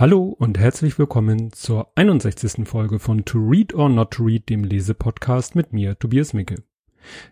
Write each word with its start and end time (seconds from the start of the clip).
Hallo 0.00 0.34
und 0.38 0.58
herzlich 0.58 0.98
willkommen 0.98 1.52
zur 1.52 1.92
61. 1.94 2.66
Folge 2.66 2.98
von 2.98 3.26
To 3.26 3.38
Read 3.38 3.74
or 3.74 3.90
Not 3.90 4.12
to 4.12 4.22
Read, 4.22 4.48
dem 4.48 4.64
Lesepodcast 4.64 5.54
mit 5.54 5.74
mir, 5.74 5.98
Tobias 5.98 6.32
Micke. 6.32 6.54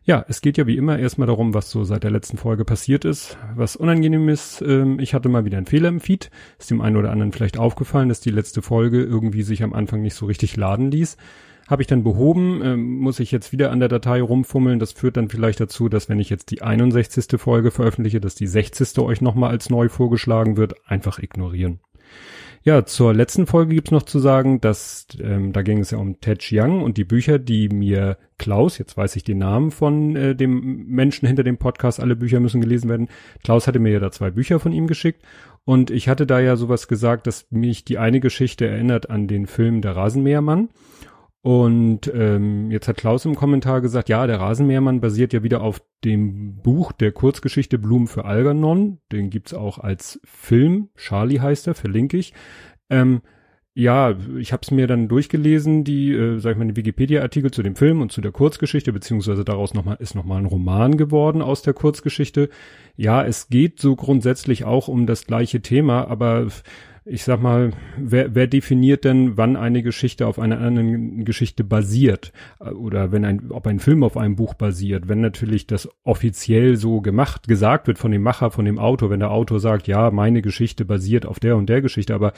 Ja, 0.04 0.22
es 0.28 0.42
geht 0.42 0.58
ja 0.58 0.66
wie 0.66 0.76
immer 0.76 0.98
erstmal 0.98 1.28
darum, 1.28 1.54
was 1.54 1.70
so 1.70 1.84
seit 1.84 2.04
der 2.04 2.10
letzten 2.10 2.36
Folge 2.36 2.66
passiert 2.66 3.06
ist. 3.06 3.38
Was 3.56 3.74
unangenehm 3.74 4.28
ist, 4.28 4.60
ähm, 4.60 5.00
ich 5.00 5.14
hatte 5.14 5.30
mal 5.30 5.46
wieder 5.46 5.56
einen 5.56 5.64
Fehler 5.64 5.88
im 5.88 6.00
Feed. 6.00 6.30
Ist 6.58 6.70
dem 6.70 6.82
einen 6.82 6.98
oder 6.98 7.10
anderen 7.10 7.32
vielleicht 7.32 7.56
aufgefallen, 7.56 8.10
dass 8.10 8.20
die 8.20 8.28
letzte 8.28 8.60
Folge 8.60 9.02
irgendwie 9.02 9.44
sich 9.44 9.62
am 9.62 9.72
Anfang 9.72 10.02
nicht 10.02 10.14
so 10.14 10.26
richtig 10.26 10.54
laden 10.58 10.90
ließ. 10.90 11.16
Habe 11.68 11.80
ich 11.80 11.88
dann 11.88 12.04
behoben, 12.04 12.60
ähm, 12.62 12.98
muss 12.98 13.18
ich 13.18 13.32
jetzt 13.32 13.50
wieder 13.50 13.70
an 13.70 13.80
der 13.80 13.88
Datei 13.88 14.20
rumfummeln. 14.20 14.78
Das 14.78 14.92
führt 14.92 15.16
dann 15.16 15.30
vielleicht 15.30 15.60
dazu, 15.60 15.88
dass 15.88 16.10
wenn 16.10 16.20
ich 16.20 16.28
jetzt 16.28 16.50
die 16.50 16.60
61. 16.60 17.40
Folge 17.40 17.70
veröffentliche, 17.70 18.20
dass 18.20 18.34
die 18.34 18.46
60. 18.46 18.98
euch 18.98 19.22
nochmal 19.22 19.52
als 19.52 19.70
neu 19.70 19.88
vorgeschlagen 19.88 20.58
wird, 20.58 20.74
einfach 20.86 21.18
ignorieren. 21.18 21.80
Ja, 22.68 22.84
zur 22.84 23.14
letzten 23.14 23.46
Folge 23.46 23.74
gibt's 23.74 23.92
noch 23.92 24.02
zu 24.02 24.18
sagen, 24.18 24.60
dass 24.60 25.06
ähm, 25.22 25.54
da 25.54 25.62
ging 25.62 25.78
es 25.78 25.90
ja 25.90 25.96
um 25.96 26.20
Ted 26.20 26.40
Chiang 26.40 26.82
und 26.82 26.98
die 26.98 27.04
Bücher, 27.04 27.38
die 27.38 27.70
mir 27.70 28.18
Klaus, 28.36 28.76
jetzt 28.76 28.94
weiß 28.94 29.16
ich 29.16 29.24
den 29.24 29.38
Namen 29.38 29.70
von 29.70 30.14
äh, 30.14 30.36
dem 30.36 30.84
Menschen 30.86 31.26
hinter 31.26 31.44
dem 31.44 31.56
Podcast, 31.56 31.98
alle 31.98 32.14
Bücher 32.14 32.40
müssen 32.40 32.60
gelesen 32.60 32.90
werden. 32.90 33.08
Klaus 33.42 33.68
hatte 33.68 33.78
mir 33.78 33.92
ja 33.92 34.00
da 34.00 34.10
zwei 34.10 34.30
Bücher 34.30 34.60
von 34.60 34.72
ihm 34.72 34.86
geschickt 34.86 35.22
und 35.64 35.90
ich 35.90 36.10
hatte 36.10 36.26
da 36.26 36.40
ja 36.40 36.56
sowas 36.56 36.88
gesagt, 36.88 37.26
dass 37.26 37.46
mich 37.48 37.86
die 37.86 37.96
eine 37.96 38.20
Geschichte 38.20 38.66
erinnert 38.66 39.08
an 39.08 39.28
den 39.28 39.46
Film 39.46 39.80
Der 39.80 39.96
Rasenmähermann. 39.96 40.68
Und 41.42 42.12
ähm, 42.12 42.70
jetzt 42.70 42.88
hat 42.88 42.96
Klaus 42.96 43.24
im 43.24 43.36
Kommentar 43.36 43.80
gesagt, 43.80 44.08
ja, 44.08 44.26
der 44.26 44.40
Rasenmähermann 44.40 45.00
basiert 45.00 45.32
ja 45.32 45.42
wieder 45.42 45.62
auf 45.62 45.80
dem 46.04 46.56
Buch 46.56 46.92
der 46.92 47.12
Kurzgeschichte 47.12 47.78
Blumen 47.78 48.08
für 48.08 48.24
Algernon. 48.24 48.98
Den 49.12 49.30
gibt's 49.30 49.54
auch 49.54 49.78
als 49.78 50.20
Film. 50.24 50.88
Charlie 50.96 51.40
heißt 51.40 51.68
er, 51.68 51.74
verlinke 51.74 52.16
ich. 52.16 52.34
Ähm, 52.90 53.22
ja, 53.74 54.16
ich 54.36 54.52
habe 54.52 54.62
es 54.64 54.72
mir 54.72 54.88
dann 54.88 55.06
durchgelesen, 55.06 55.84
die, 55.84 56.10
äh, 56.12 56.40
sag 56.40 56.52
ich 56.52 56.58
mal, 56.58 56.66
die 56.66 56.74
Wikipedia-Artikel 56.74 57.52
zu 57.52 57.62
dem 57.62 57.76
Film 57.76 58.02
und 58.02 58.10
zu 58.10 58.20
der 58.20 58.32
Kurzgeschichte, 58.32 58.92
beziehungsweise 58.92 59.44
daraus 59.44 59.72
noch 59.72 59.84
mal, 59.84 59.94
ist 59.94 60.16
nochmal 60.16 60.38
ein 60.38 60.46
Roman 60.46 60.96
geworden 60.96 61.42
aus 61.42 61.62
der 61.62 61.74
Kurzgeschichte. 61.74 62.48
Ja, 62.96 63.24
es 63.24 63.50
geht 63.50 63.78
so 63.78 63.94
grundsätzlich 63.94 64.64
auch 64.64 64.88
um 64.88 65.06
das 65.06 65.26
gleiche 65.26 65.62
Thema, 65.62 66.08
aber 66.08 66.48
ich 67.10 67.24
sag 67.24 67.40
mal, 67.40 67.72
wer, 67.96 68.34
wer 68.34 68.46
definiert 68.46 69.04
denn, 69.04 69.36
wann 69.36 69.56
eine 69.56 69.82
Geschichte 69.82 70.26
auf 70.26 70.38
einer 70.38 70.60
anderen 70.60 71.24
Geschichte 71.24 71.64
basiert? 71.64 72.32
Oder 72.60 73.12
wenn 73.12 73.24
ein, 73.24 73.50
ob 73.50 73.66
ein 73.66 73.80
Film 73.80 74.04
auf 74.04 74.16
einem 74.16 74.36
Buch 74.36 74.54
basiert? 74.54 75.08
Wenn 75.08 75.20
natürlich 75.20 75.66
das 75.66 75.88
offiziell 76.04 76.76
so 76.76 77.00
gemacht, 77.00 77.48
gesagt 77.48 77.86
wird 77.86 77.98
von 77.98 78.12
dem 78.12 78.22
Macher, 78.22 78.50
von 78.50 78.64
dem 78.64 78.78
Autor, 78.78 79.10
wenn 79.10 79.20
der 79.20 79.30
Autor 79.30 79.58
sagt, 79.58 79.88
ja, 79.88 80.10
meine 80.10 80.42
Geschichte 80.42 80.84
basiert 80.84 81.24
auf 81.24 81.40
der 81.40 81.56
und 81.56 81.68
der 81.68 81.80
Geschichte, 81.80 82.14
aber 82.14 82.32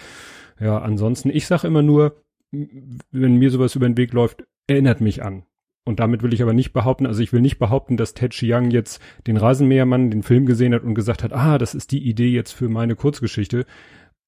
ja, 0.60 0.78
ansonsten, 0.78 1.30
ich 1.30 1.46
sag 1.46 1.64
immer 1.64 1.82
nur, 1.82 2.22
wenn 2.52 3.36
mir 3.36 3.50
sowas 3.50 3.74
über 3.74 3.88
den 3.88 3.96
Weg 3.96 4.12
läuft, 4.12 4.44
erinnert 4.66 5.00
mich 5.00 5.22
an. 5.22 5.44
Und 5.84 5.98
damit 5.98 6.22
will 6.22 6.34
ich 6.34 6.42
aber 6.42 6.52
nicht 6.52 6.72
behaupten, 6.72 7.06
also 7.06 7.22
ich 7.22 7.32
will 7.32 7.40
nicht 7.40 7.58
behaupten, 7.58 7.96
dass 7.96 8.14
Ted 8.14 8.32
Chiang 8.32 8.70
jetzt 8.70 9.02
den 9.26 9.36
Rasenmähermann, 9.36 10.10
den 10.10 10.22
Film 10.22 10.46
gesehen 10.46 10.74
hat 10.74 10.84
und 10.84 10.94
gesagt 10.94 11.24
hat, 11.24 11.32
ah, 11.32 11.58
das 11.58 11.74
ist 11.74 11.90
die 11.90 12.06
Idee 12.06 12.28
jetzt 12.28 12.52
für 12.52 12.68
meine 12.68 12.94
Kurzgeschichte. 12.94 13.64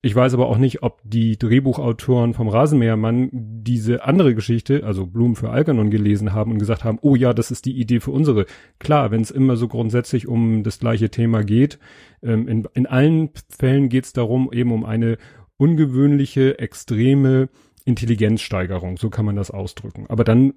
Ich 0.05 0.17
weiß 0.17 0.35
aber 0.35 0.49
auch 0.49 0.59
nicht, 0.59 0.83
ob 0.83 1.01
die 1.05 1.39
Drehbuchautoren 1.39 2.35
vom 2.35 2.49
Rasenmähermann 2.49 3.31
diese 3.33 4.03
andere 4.03 4.35
Geschichte, 4.35 4.83
also 4.83 5.07
Blumen 5.07 5.37
für 5.37 5.51
Algernon 5.51 5.91
gelesen 5.91 6.33
haben 6.33 6.51
und 6.51 6.59
gesagt 6.59 6.83
haben, 6.83 6.99
oh 7.03 7.15
ja, 7.15 7.33
das 7.33 7.53
ist 7.53 7.67
die 7.67 7.79
Idee 7.79 8.01
für 8.01 8.11
unsere. 8.11 8.47
Klar, 8.81 9.13
wenn 9.13 9.21
es 9.21 9.31
immer 9.31 9.57
so 9.57 9.69
grundsätzlich 9.69 10.27
um 10.27 10.65
das 10.65 10.81
gleiche 10.81 11.09
Thema 11.09 11.45
geht, 11.45 11.79
ähm, 12.21 12.49
in, 12.49 12.67
in 12.75 12.87
allen 12.89 13.31
Fällen 13.49 13.89
geht 13.89 14.07
es 14.07 14.13
darum, 14.13 14.53
eben 14.53 14.73
um 14.73 14.85
eine 14.85 15.19
ungewöhnliche, 15.57 16.59
extreme 16.59 17.49
Intelligenzsteigerung, 17.85 18.97
so 18.97 19.09
kann 19.09 19.25
man 19.25 19.37
das 19.37 19.53
ausdrücken. 19.53 20.07
Aber 20.09 20.25
dann, 20.25 20.55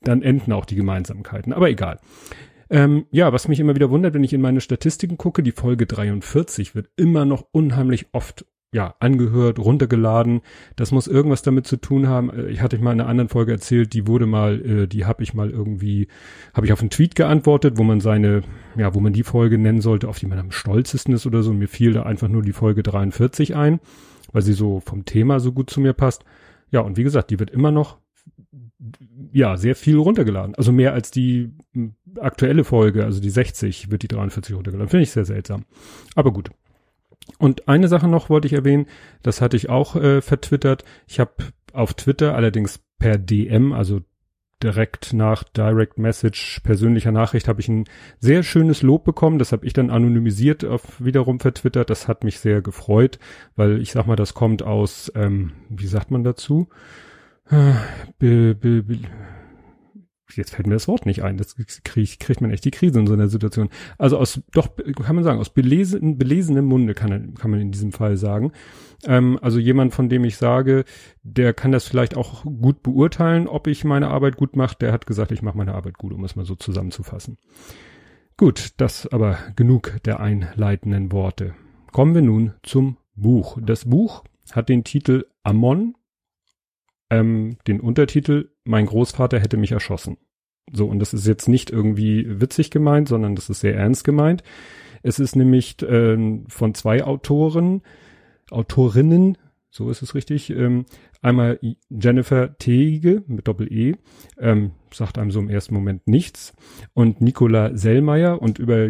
dann 0.00 0.22
enden 0.22 0.50
auch 0.52 0.64
die 0.64 0.76
Gemeinsamkeiten. 0.76 1.52
Aber 1.52 1.68
egal. 1.68 1.98
Ähm, 2.70 3.04
ja, 3.10 3.34
was 3.34 3.48
mich 3.48 3.60
immer 3.60 3.74
wieder 3.74 3.90
wundert, 3.90 4.14
wenn 4.14 4.24
ich 4.24 4.32
in 4.32 4.40
meine 4.40 4.62
Statistiken 4.62 5.18
gucke, 5.18 5.42
die 5.42 5.52
Folge 5.52 5.84
43 5.84 6.74
wird 6.74 6.88
immer 6.96 7.26
noch 7.26 7.44
unheimlich 7.52 8.06
oft 8.12 8.46
ja, 8.72 8.94
angehört, 9.00 9.58
runtergeladen. 9.58 10.40
Das 10.76 10.92
muss 10.92 11.06
irgendwas 11.06 11.42
damit 11.42 11.66
zu 11.66 11.76
tun 11.76 12.08
haben. 12.08 12.30
Äh, 12.30 12.48
ich 12.48 12.62
hatte 12.62 12.78
mal 12.78 12.92
in 12.92 13.00
einer 13.00 13.08
anderen 13.08 13.28
Folge 13.28 13.52
erzählt, 13.52 13.92
die 13.92 14.06
wurde 14.06 14.26
mal, 14.26 14.60
äh, 14.64 14.86
die 14.88 15.04
habe 15.04 15.22
ich 15.22 15.34
mal 15.34 15.50
irgendwie, 15.50 16.08
habe 16.54 16.66
ich 16.66 16.72
auf 16.72 16.80
einen 16.80 16.90
Tweet 16.90 17.14
geantwortet, 17.14 17.76
wo 17.76 17.84
man 17.84 18.00
seine, 18.00 18.42
ja, 18.76 18.94
wo 18.94 19.00
man 19.00 19.12
die 19.12 19.24
Folge 19.24 19.58
nennen 19.58 19.82
sollte, 19.82 20.08
auf 20.08 20.18
die 20.18 20.26
man 20.26 20.38
am 20.38 20.50
stolzesten 20.50 21.12
ist 21.14 21.26
oder 21.26 21.42
so. 21.42 21.50
Und 21.50 21.58
mir 21.58 21.68
fiel 21.68 21.92
da 21.92 22.04
einfach 22.04 22.28
nur 22.28 22.42
die 22.42 22.52
Folge 22.52 22.82
43 22.82 23.54
ein, 23.54 23.78
weil 24.32 24.42
sie 24.42 24.54
so 24.54 24.80
vom 24.80 25.04
Thema 25.04 25.38
so 25.38 25.52
gut 25.52 25.68
zu 25.68 25.80
mir 25.80 25.92
passt. 25.92 26.24
Ja, 26.70 26.80
und 26.80 26.96
wie 26.96 27.04
gesagt, 27.04 27.30
die 27.30 27.38
wird 27.38 27.50
immer 27.50 27.70
noch, 27.70 27.98
ja, 29.32 29.58
sehr 29.58 29.76
viel 29.76 29.98
runtergeladen. 29.98 30.54
Also 30.54 30.72
mehr 30.72 30.94
als 30.94 31.10
die 31.10 31.50
aktuelle 32.18 32.64
Folge, 32.64 33.04
also 33.04 33.20
die 33.20 33.30
60, 33.30 33.90
wird 33.90 34.02
die 34.02 34.08
43 34.08 34.56
runtergeladen. 34.56 34.88
Finde 34.88 35.02
ich 35.02 35.10
sehr 35.10 35.26
seltsam. 35.26 35.64
Aber 36.14 36.32
gut. 36.32 36.50
Und 37.38 37.68
eine 37.68 37.88
Sache 37.88 38.08
noch 38.08 38.30
wollte 38.30 38.46
ich 38.46 38.52
erwähnen, 38.52 38.86
das 39.22 39.40
hatte 39.40 39.56
ich 39.56 39.68
auch 39.68 39.96
äh, 39.96 40.20
vertwittert. 40.20 40.84
Ich 41.06 41.20
habe 41.20 41.32
auf 41.72 41.94
Twitter 41.94 42.34
allerdings 42.34 42.80
per 42.98 43.18
DM, 43.18 43.72
also 43.72 44.00
direkt 44.62 45.12
nach 45.12 45.42
Direct 45.42 45.98
Message 45.98 46.60
persönlicher 46.60 47.10
Nachricht 47.10 47.48
habe 47.48 47.60
ich 47.60 47.68
ein 47.68 47.84
sehr 48.20 48.42
schönes 48.42 48.82
Lob 48.82 49.04
bekommen. 49.04 49.38
Das 49.38 49.52
habe 49.52 49.66
ich 49.66 49.72
dann 49.72 49.90
anonymisiert 49.90 50.64
auf 50.64 51.04
wiederum 51.04 51.40
vertwittert. 51.40 51.90
Das 51.90 52.08
hat 52.08 52.24
mich 52.24 52.38
sehr 52.38 52.62
gefreut, 52.62 53.18
weil 53.56 53.80
ich 53.80 53.92
sag 53.92 54.06
mal, 54.06 54.16
das 54.16 54.34
kommt 54.34 54.62
aus, 54.62 55.10
ähm, 55.14 55.52
wie 55.68 55.86
sagt 55.86 56.10
man 56.10 56.22
dazu? 56.22 56.68
Äh, 57.50 57.72
be, 58.18 58.54
jetzt 60.36 60.54
fällt 60.54 60.66
mir 60.66 60.74
das 60.74 60.88
Wort 60.88 61.06
nicht 61.06 61.22
ein, 61.22 61.36
das 61.36 61.56
kriegt, 61.84 62.20
kriegt 62.20 62.40
man 62.40 62.50
echt 62.50 62.64
die 62.64 62.70
Krise 62.70 62.98
in 63.00 63.06
so 63.06 63.12
einer 63.12 63.28
Situation. 63.28 63.68
Also 63.98 64.18
aus, 64.18 64.40
doch, 64.52 64.68
kann 65.02 65.14
man 65.14 65.24
sagen, 65.24 65.40
aus 65.40 65.50
belesen, 65.50 66.18
belesenem 66.18 66.64
Munde 66.64 66.94
kann, 66.94 67.34
kann 67.34 67.50
man 67.50 67.60
in 67.60 67.72
diesem 67.72 67.92
Fall 67.92 68.16
sagen. 68.16 68.52
Ähm, 69.04 69.38
also 69.42 69.58
jemand, 69.58 69.94
von 69.94 70.08
dem 70.08 70.24
ich 70.24 70.36
sage, 70.36 70.84
der 71.22 71.54
kann 71.54 71.72
das 71.72 71.86
vielleicht 71.86 72.16
auch 72.16 72.44
gut 72.44 72.82
beurteilen, 72.82 73.46
ob 73.48 73.66
ich 73.66 73.84
meine 73.84 74.08
Arbeit 74.08 74.36
gut 74.36 74.56
mache, 74.56 74.76
der 74.80 74.92
hat 74.92 75.06
gesagt, 75.06 75.32
ich 75.32 75.42
mache 75.42 75.56
meine 75.56 75.74
Arbeit 75.74 75.98
gut, 75.98 76.12
um 76.12 76.24
es 76.24 76.36
mal 76.36 76.44
so 76.44 76.54
zusammenzufassen. 76.54 77.38
Gut, 78.36 78.70
das 78.78 79.06
aber 79.06 79.38
genug 79.56 79.98
der 80.04 80.20
einleitenden 80.20 81.12
Worte. 81.12 81.54
Kommen 81.92 82.14
wir 82.14 82.22
nun 82.22 82.54
zum 82.62 82.96
Buch. 83.14 83.58
Das 83.60 83.84
Buch 83.84 84.24
hat 84.52 84.68
den 84.68 84.84
Titel 84.84 85.26
Ammon 85.42 85.94
ähm, 87.12 87.58
den 87.66 87.80
Untertitel 87.80 88.50
Mein 88.64 88.86
Großvater 88.86 89.38
hätte 89.38 89.56
mich 89.56 89.72
erschossen. 89.72 90.16
So, 90.72 90.86
und 90.86 90.98
das 90.98 91.12
ist 91.12 91.26
jetzt 91.26 91.48
nicht 91.48 91.70
irgendwie 91.70 92.40
witzig 92.40 92.70
gemeint, 92.70 93.08
sondern 93.08 93.34
das 93.34 93.50
ist 93.50 93.60
sehr 93.60 93.76
ernst 93.76 94.04
gemeint. 94.04 94.42
Es 95.02 95.18
ist 95.18 95.36
nämlich 95.36 95.82
äh, 95.82 96.40
von 96.48 96.74
zwei 96.74 97.04
Autoren, 97.04 97.82
Autorinnen, 98.50 99.36
so 99.70 99.90
ist 99.90 100.02
es 100.02 100.14
richtig, 100.14 100.50
ähm, 100.50 100.86
einmal 101.22 101.58
Jennifer 101.88 102.58
Teige 102.58 103.22
mit 103.26 103.48
Doppel-E, 103.48 103.94
ähm, 104.38 104.72
sagt 104.92 105.16
einem 105.16 105.30
so 105.30 105.40
im 105.40 105.48
ersten 105.48 105.72
Moment 105.74 106.06
nichts, 106.06 106.52
und 106.92 107.20
Nicola 107.20 107.74
Sellmeier 107.76 108.42
und 108.42 108.58
über 108.58 108.88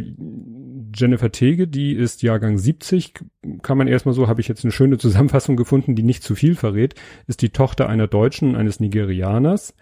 Jennifer 0.94 1.30
Tege, 1.30 1.68
die 1.68 1.92
ist 1.92 2.22
Jahrgang 2.22 2.58
70, 2.58 3.14
kann 3.62 3.78
man 3.78 3.86
erstmal 3.86 4.14
so, 4.14 4.28
habe 4.28 4.40
ich 4.40 4.48
jetzt 4.48 4.64
eine 4.64 4.72
schöne 4.72 4.98
Zusammenfassung 4.98 5.56
gefunden, 5.56 5.94
die 5.94 6.02
nicht 6.02 6.22
zu 6.22 6.34
viel 6.34 6.56
verrät, 6.56 6.94
ist 7.26 7.42
die 7.42 7.50
Tochter 7.50 7.88
einer 7.88 8.08
Deutschen 8.08 8.56
eines 8.56 8.80
Nigerianers. 8.80 9.74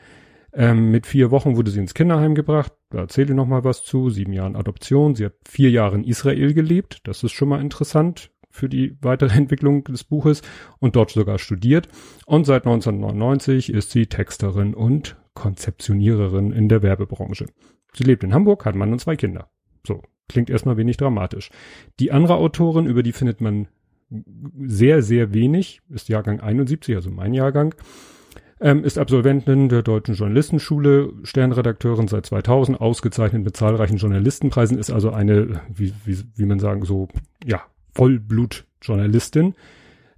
Ähm, 0.52 0.90
mit 0.90 1.06
vier 1.06 1.30
Wochen 1.30 1.56
wurde 1.56 1.70
sie 1.70 1.78
ins 1.78 1.94
Kinderheim 1.94 2.34
gebracht, 2.34 2.72
da 2.90 2.98
erzähle 2.98 3.28
ich 3.28 3.36
noch 3.36 3.46
mal 3.46 3.62
was 3.62 3.84
zu, 3.84 4.10
sieben 4.10 4.32
Jahren 4.32 4.56
Adoption, 4.56 5.14
sie 5.14 5.26
hat 5.26 5.34
vier 5.48 5.70
Jahre 5.70 5.94
in 5.94 6.02
Israel 6.02 6.54
gelebt, 6.54 7.02
das 7.04 7.22
ist 7.22 7.30
schon 7.30 7.48
mal 7.48 7.60
interessant 7.60 8.29
für 8.50 8.68
die 8.68 8.96
weitere 9.00 9.34
Entwicklung 9.36 9.84
des 9.84 10.04
Buches 10.04 10.42
und 10.78 10.96
dort 10.96 11.10
sogar 11.10 11.38
studiert 11.38 11.88
und 12.26 12.44
seit 12.44 12.66
1999 12.66 13.72
ist 13.72 13.90
sie 13.90 14.06
Texterin 14.06 14.74
und 14.74 15.16
Konzeptioniererin 15.34 16.52
in 16.52 16.68
der 16.68 16.82
Werbebranche. 16.82 17.46
Sie 17.92 18.04
lebt 18.04 18.24
in 18.24 18.34
Hamburg, 18.34 18.64
hat 18.64 18.74
Mann 18.74 18.92
und 18.92 19.00
zwei 19.00 19.16
Kinder. 19.16 19.50
So, 19.86 20.02
Klingt 20.30 20.48
erstmal 20.48 20.76
wenig 20.76 20.96
dramatisch. 20.96 21.50
Die 21.98 22.12
andere 22.12 22.36
Autorin, 22.36 22.86
über 22.86 23.02
die 23.02 23.10
findet 23.10 23.40
man 23.40 23.66
sehr, 24.56 25.02
sehr 25.02 25.34
wenig, 25.34 25.80
ist 25.88 26.08
Jahrgang 26.08 26.38
71, 26.38 26.94
also 26.94 27.10
mein 27.10 27.34
Jahrgang, 27.34 27.74
ähm, 28.60 28.84
ist 28.84 28.96
Absolventin 28.96 29.68
der 29.68 29.82
Deutschen 29.82 30.14
Journalistenschule, 30.14 31.14
Sternredakteurin 31.24 32.06
seit 32.06 32.26
2000, 32.26 32.80
ausgezeichnet 32.80 33.42
mit 33.42 33.56
zahlreichen 33.56 33.96
Journalistenpreisen, 33.96 34.78
ist 34.78 34.92
also 34.92 35.10
eine, 35.10 35.62
wie, 35.68 35.92
wie, 36.04 36.18
wie 36.36 36.46
man 36.46 36.60
sagen, 36.60 36.84
so, 36.84 37.08
ja, 37.44 37.62
Vollblutjournalistin. 37.94 39.54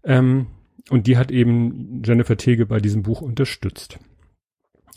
Ähm, 0.04 0.46
und 0.90 1.06
die 1.06 1.16
hat 1.16 1.30
eben 1.30 2.02
Jennifer 2.04 2.36
Tege 2.36 2.66
bei 2.66 2.80
diesem 2.80 3.02
Buch 3.02 3.20
unterstützt. 3.20 3.98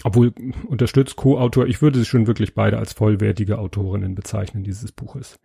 obwohl 0.04 0.34
unterstützt 0.68 1.16
Co-Autor, 1.16 1.68
ich 1.68 1.82
würde 1.82 2.00
sie 2.00 2.06
schon 2.06 2.28
wirklich 2.28 2.54
beide 2.54 2.78
als 2.78 2.94
vollwertige 2.94 3.58
Autorinnen 3.58 4.14
bezeichnen 4.14 4.64
dieses 4.64 4.92
Buches. 4.92 5.40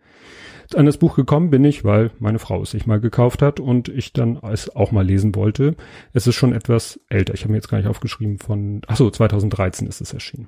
An 0.75 0.85
das 0.85 0.97
Buch 0.97 1.15
gekommen 1.15 1.49
bin 1.49 1.63
ich, 1.63 1.83
weil 1.83 2.11
meine 2.19 2.37
Frau 2.37 2.61
es 2.61 2.71
sich 2.71 2.85
mal 2.85 2.99
gekauft 2.99 3.41
hat 3.41 3.59
und 3.59 3.89
ich 3.89 4.13
dann 4.13 4.37
es 4.43 4.73
auch 4.75 4.91
mal 4.91 5.05
lesen 5.05 5.35
wollte. 5.35 5.75
Es 6.13 6.27
ist 6.27 6.35
schon 6.35 6.53
etwas 6.53 6.99
älter. 7.09 7.33
Ich 7.33 7.41
habe 7.41 7.51
mir 7.51 7.57
jetzt 7.57 7.69
gar 7.69 7.77
nicht 7.77 7.87
aufgeschrieben 7.87 8.39
von, 8.39 8.81
ach 8.87 8.97
so, 8.97 9.09
2013 9.09 9.87
ist 9.87 10.01
es 10.01 10.13
erschienen. 10.13 10.47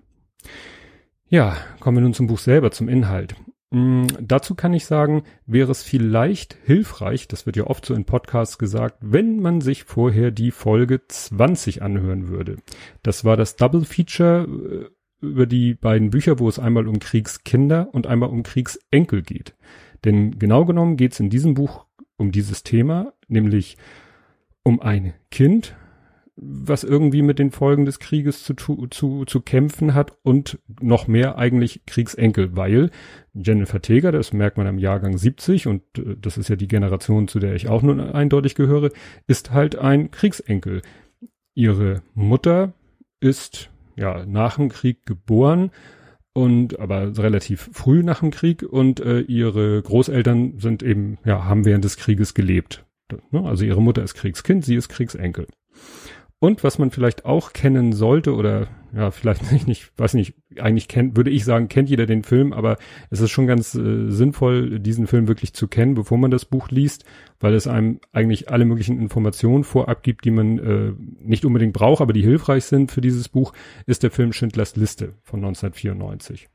Ja, 1.28 1.58
kommen 1.80 1.98
wir 1.98 2.02
nun 2.02 2.14
zum 2.14 2.28
Buch 2.28 2.40
selber, 2.40 2.72
zum 2.72 2.90
Inhalt. 2.90 3.36
Mm, 3.74 4.06
dazu 4.22 4.54
kann 4.54 4.72
ich 4.76 4.86
sagen, 4.86 5.24
wäre 5.48 5.72
es 5.72 5.82
vielleicht 5.82 6.56
hilfreich, 6.64 7.28
das 7.28 7.48
wird 7.48 7.56
ja 7.56 7.66
oft 7.66 7.84
so 7.84 7.96
in 7.96 8.06
Podcasts 8.06 8.60
gesagt, 8.60 8.98
wenn 9.02 9.40
man 9.40 9.62
sich 9.62 9.84
vorher 9.84 10.30
die 10.30 10.52
Folge 10.52 11.02
20 11.08 11.82
anhören 11.82 12.28
würde. 12.28 12.58
Das 13.02 13.26
war 13.26 13.36
das 13.36 13.56
Double 13.56 13.84
Feature 13.84 14.48
äh, 15.22 15.26
über 15.26 15.48
die 15.48 15.74
beiden 15.74 16.12
Bücher, 16.12 16.38
wo 16.38 16.48
es 16.48 16.60
einmal 16.60 16.88
um 16.88 17.00
Kriegskinder 17.00 17.90
und 17.94 18.06
einmal 18.06 18.30
um 18.30 18.44
Kriegsenkel 18.44 19.24
geht. 19.24 19.56
Denn 20.06 20.38
genau 20.38 20.66
genommen 20.66 20.96
geht 20.96 21.14
es 21.14 21.20
in 21.20 21.32
diesem 21.32 21.56
Buch 21.56 21.88
um 22.16 22.32
dieses 22.32 22.62
Thema, 22.62 23.14
nämlich 23.28 23.78
um 24.62 24.82
ein 24.82 25.16
Kind, 25.32 25.76
was 26.36 26.84
irgendwie 26.84 27.22
mit 27.22 27.38
den 27.38 27.52
Folgen 27.52 27.86
des 27.86 28.00
Krieges 28.00 28.44
zu, 28.44 28.56
zu, 28.56 29.26
zu 29.26 29.42
kämpfen 29.42 29.94
hat 29.94 30.18
und 30.24 30.60
noch 30.82 31.08
mehr 31.08 31.38
eigentlich 31.38 31.86
Kriegsenkel, 31.86 32.56
weil 32.56 32.90
Jennifer 33.34 33.82
Teger, 33.82 34.12
das 34.12 34.34
merkt 34.34 34.58
man 34.58 34.68
am 34.68 34.80
Jahrgang 34.80 35.18
70 35.18 35.68
und 35.68 35.84
äh, 35.98 36.16
das 36.20 36.38
ist 36.38 36.50
ja 36.50 36.56
die 36.56 36.68
Generation, 36.68 37.28
zu 37.28 37.40
der 37.40 37.54
ich 37.56 37.68
auch 37.68 37.84
nun 37.84 38.00
eindeutig 38.00 38.56
gehöre, 38.56 38.90
ist 39.28 39.52
halt 39.52 39.76
ein 39.76 40.10
Kriegsenkel. 40.12 40.82
Ihre 41.54 42.02
Mutter 42.16 42.74
ist 43.20 43.70
ja 43.96 44.26
nach 44.26 44.56
dem 44.56 44.70
Krieg 44.70 45.06
geboren 45.06 45.70
und 46.34 46.80
aber 46.80 47.16
relativ 47.18 47.70
früh 47.74 48.02
nach 48.02 48.22
dem 48.22 48.32
Krieg 48.32 48.64
und 48.64 49.00
äh, 49.00 49.20
ihre 49.20 49.82
Großeltern 49.84 50.58
sind 50.58 50.82
eben 50.82 51.20
ja 51.26 51.46
haben 51.46 51.64
während 51.64 51.86
des 51.86 51.98
Krieges 51.98 52.34
gelebt. 52.34 52.86
Ne? 53.32 53.44
Also 53.44 53.66
ihre 53.66 53.84
Mutter 53.84 54.02
ist 54.02 54.16
Kriegskind, 54.16 54.66
sie 54.66 54.76
ist 54.76 54.90
Kriegsenkel. 54.90 55.46
Und 56.44 56.62
was 56.62 56.78
man 56.78 56.92
vielleicht 56.92 57.24
auch 57.24 57.54
kennen 57.54 57.94
sollte 57.94 58.36
oder 58.36 58.68
ja, 58.94 59.12
vielleicht 59.12 59.50
nicht, 59.54 59.66
nicht 59.66 59.98
weiß 59.98 60.14
nicht, 60.14 60.34
eigentlich 60.60 60.90
kennt, 60.90 61.16
würde 61.16 61.30
ich 61.30 61.46
sagen, 61.46 61.70
kennt 61.70 61.90
jeder 61.90 62.06
den 62.06 62.24
Film, 62.24 62.52
aber 62.52 62.76
es 63.10 63.22
ist 63.22 63.32
schon 63.32 63.48
ganz 63.48 63.74
äh, 63.76 64.10
sinnvoll, 64.10 64.82
diesen 64.82 65.08
Film 65.08 65.30
wirklich 65.30 65.54
zu 65.54 65.70
kennen, 65.70 65.94
bevor 65.96 66.18
man 66.18 66.32
das 66.32 66.44
Buch 66.44 66.68
liest, 66.68 67.06
weil 67.40 67.54
es 67.54 67.66
einem 67.66 68.02
eigentlich 68.12 68.50
alle 68.50 68.66
möglichen 68.66 69.00
Informationen 69.00 69.64
vorab 69.64 70.04
gibt, 70.04 70.26
die 70.26 70.32
man 70.32 70.60
äh, 70.60 70.92
nicht 71.22 71.46
unbedingt 71.46 71.72
braucht, 71.72 72.02
aber 72.02 72.12
die 72.12 72.24
hilfreich 72.24 72.66
sind 72.66 72.92
für 72.92 73.00
dieses 73.00 73.30
Buch, 73.30 73.54
ist 73.86 74.04
der 74.04 74.12
Film 74.12 74.34
Schindlers 74.34 74.76
Liste 74.76 75.14
von 75.22 75.40
1994. 75.40 76.50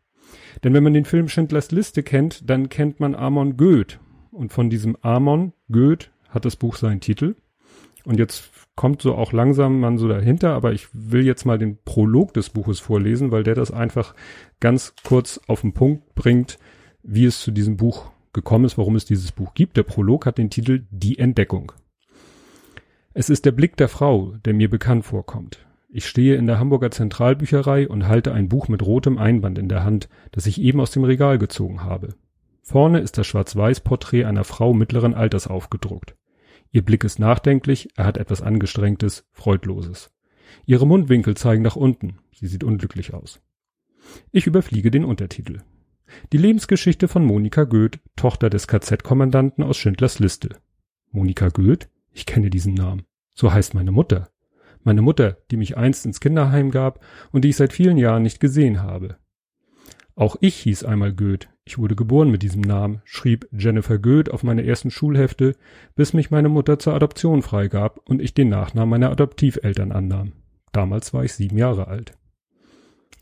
Denn 0.64 0.74
wenn 0.74 0.84
man 0.84 0.92
den 0.92 1.06
Film 1.06 1.30
Schindlers 1.30 1.70
Liste 1.70 2.02
kennt, 2.02 2.50
dann 2.50 2.68
kennt 2.68 3.00
man 3.00 3.14
Amon 3.14 3.56
Goeth. 3.56 4.00
Und 4.32 4.52
von 4.52 4.68
diesem 4.68 4.96
Amon 5.00 5.54
Goeth 5.72 6.10
hat 6.28 6.44
das 6.44 6.56
Buch 6.56 6.76
seinen 6.76 7.00
Titel. 7.00 7.36
Und 8.08 8.18
jetzt 8.18 8.48
kommt 8.74 9.02
so 9.02 9.16
auch 9.16 9.34
langsam 9.34 9.80
man 9.80 9.98
so 9.98 10.08
dahinter, 10.08 10.54
aber 10.54 10.72
ich 10.72 10.88
will 10.94 11.26
jetzt 11.26 11.44
mal 11.44 11.58
den 11.58 11.76
Prolog 11.84 12.32
des 12.32 12.48
Buches 12.48 12.80
vorlesen, 12.80 13.32
weil 13.32 13.42
der 13.42 13.54
das 13.54 13.70
einfach 13.70 14.14
ganz 14.60 14.94
kurz 15.04 15.38
auf 15.46 15.60
den 15.60 15.74
Punkt 15.74 16.14
bringt, 16.14 16.58
wie 17.02 17.26
es 17.26 17.42
zu 17.42 17.50
diesem 17.50 17.76
Buch 17.76 18.10
gekommen 18.32 18.64
ist, 18.64 18.78
warum 18.78 18.96
es 18.96 19.04
dieses 19.04 19.30
Buch 19.30 19.52
gibt. 19.52 19.76
Der 19.76 19.82
Prolog 19.82 20.24
hat 20.24 20.38
den 20.38 20.48
Titel 20.48 20.86
Die 20.90 21.18
Entdeckung. 21.18 21.70
Es 23.12 23.28
ist 23.28 23.44
der 23.44 23.52
Blick 23.52 23.76
der 23.76 23.90
Frau, 23.90 24.32
der 24.42 24.54
mir 24.54 24.70
bekannt 24.70 25.04
vorkommt. 25.04 25.66
Ich 25.90 26.06
stehe 26.06 26.36
in 26.36 26.46
der 26.46 26.58
Hamburger 26.58 26.90
Zentralbücherei 26.90 27.90
und 27.90 28.08
halte 28.08 28.32
ein 28.32 28.48
Buch 28.48 28.68
mit 28.68 28.82
rotem 28.82 29.18
Einband 29.18 29.58
in 29.58 29.68
der 29.68 29.84
Hand, 29.84 30.08
das 30.32 30.46
ich 30.46 30.62
eben 30.62 30.80
aus 30.80 30.92
dem 30.92 31.04
Regal 31.04 31.36
gezogen 31.36 31.84
habe. 31.84 32.14
Vorne 32.62 33.00
ist 33.00 33.18
das 33.18 33.26
Schwarz-Weiß-Porträt 33.26 34.24
einer 34.24 34.44
Frau 34.44 34.72
mittleren 34.72 35.12
Alters 35.12 35.46
aufgedruckt. 35.46 36.14
Ihr 36.70 36.82
Blick 36.82 37.04
ist 37.04 37.18
nachdenklich, 37.18 37.88
er 37.96 38.04
hat 38.04 38.18
etwas 38.18 38.42
Angestrengtes, 38.42 39.26
Freudloses. 39.32 40.10
Ihre 40.66 40.86
Mundwinkel 40.86 41.36
zeigen 41.36 41.62
nach 41.62 41.76
unten, 41.76 42.18
sie 42.32 42.46
sieht 42.46 42.64
unglücklich 42.64 43.14
aus. 43.14 43.40
Ich 44.32 44.46
überfliege 44.46 44.90
den 44.90 45.04
Untertitel. 45.04 45.60
Die 46.32 46.38
Lebensgeschichte 46.38 47.08
von 47.08 47.24
Monika 47.24 47.64
Goeth, 47.64 48.00
Tochter 48.16 48.50
des 48.50 48.66
KZ-Kommandanten 48.66 49.62
aus 49.62 49.76
Schindlers 49.76 50.18
Liste. 50.18 50.56
Monika 51.10 51.48
Goeth? 51.48 51.88
Ich 52.12 52.26
kenne 52.26 52.50
diesen 52.50 52.74
Namen. 52.74 53.04
So 53.34 53.52
heißt 53.52 53.74
meine 53.74 53.92
Mutter. 53.92 54.30
Meine 54.84 55.02
Mutter, 55.02 55.38
die 55.50 55.56
mich 55.56 55.76
einst 55.76 56.06
ins 56.06 56.20
Kinderheim 56.20 56.70
gab 56.70 57.04
und 57.30 57.44
die 57.44 57.50
ich 57.50 57.56
seit 57.56 57.72
vielen 57.72 57.98
Jahren 57.98 58.22
nicht 58.22 58.40
gesehen 58.40 58.82
habe. 58.82 59.18
Auch 60.18 60.34
ich 60.40 60.56
hieß 60.56 60.82
einmal 60.82 61.12
Goeth. 61.12 61.48
Ich 61.64 61.78
wurde 61.78 61.94
geboren 61.94 62.28
mit 62.32 62.42
diesem 62.42 62.62
Namen, 62.62 63.02
schrieb 63.04 63.46
Jennifer 63.52 64.00
Goeth 64.00 64.32
auf 64.32 64.42
meine 64.42 64.66
ersten 64.66 64.90
Schulhefte, 64.90 65.54
bis 65.94 66.12
mich 66.12 66.32
meine 66.32 66.48
Mutter 66.48 66.80
zur 66.80 66.94
Adoption 66.94 67.40
freigab 67.40 68.00
und 68.04 68.20
ich 68.20 68.34
den 68.34 68.48
Nachnamen 68.48 68.90
meiner 68.90 69.12
Adoptiveltern 69.12 69.92
annahm. 69.92 70.32
Damals 70.72 71.14
war 71.14 71.22
ich 71.22 71.34
sieben 71.34 71.56
Jahre 71.56 71.86
alt. 71.86 72.14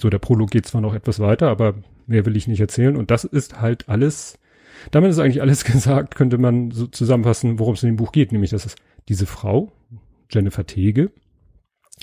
So, 0.00 0.08
der 0.08 0.20
Prolog 0.20 0.50
geht 0.50 0.64
zwar 0.64 0.81
noch 0.81 0.94
etwas 0.94 1.20
weiter, 1.20 1.50
aber 1.50 1.75
mehr 2.06 2.25
will 2.25 2.34
ich 2.34 2.48
nicht 2.48 2.60
erzählen. 2.60 2.96
Und 2.96 3.10
das 3.10 3.25
ist 3.25 3.60
halt 3.60 3.90
alles, 3.90 4.38
damit 4.90 5.10
ist 5.10 5.19
eigentlich 5.19 5.42
alles 5.42 5.64
gesagt, 5.66 6.14
könnte 6.14 6.38
man 6.38 6.70
so 6.70 6.87
zusammenfassen, 6.87 7.58
worum 7.58 7.75
es 7.75 7.82
in 7.82 7.90
dem 7.90 7.96
Buch 7.96 8.12
geht. 8.12 8.32
Nämlich, 8.32 8.52
dass 8.52 8.64
es 8.64 8.75
diese 9.06 9.26
Frau, 9.26 9.70
Jennifer 10.31 10.64
Tege, 10.64 11.10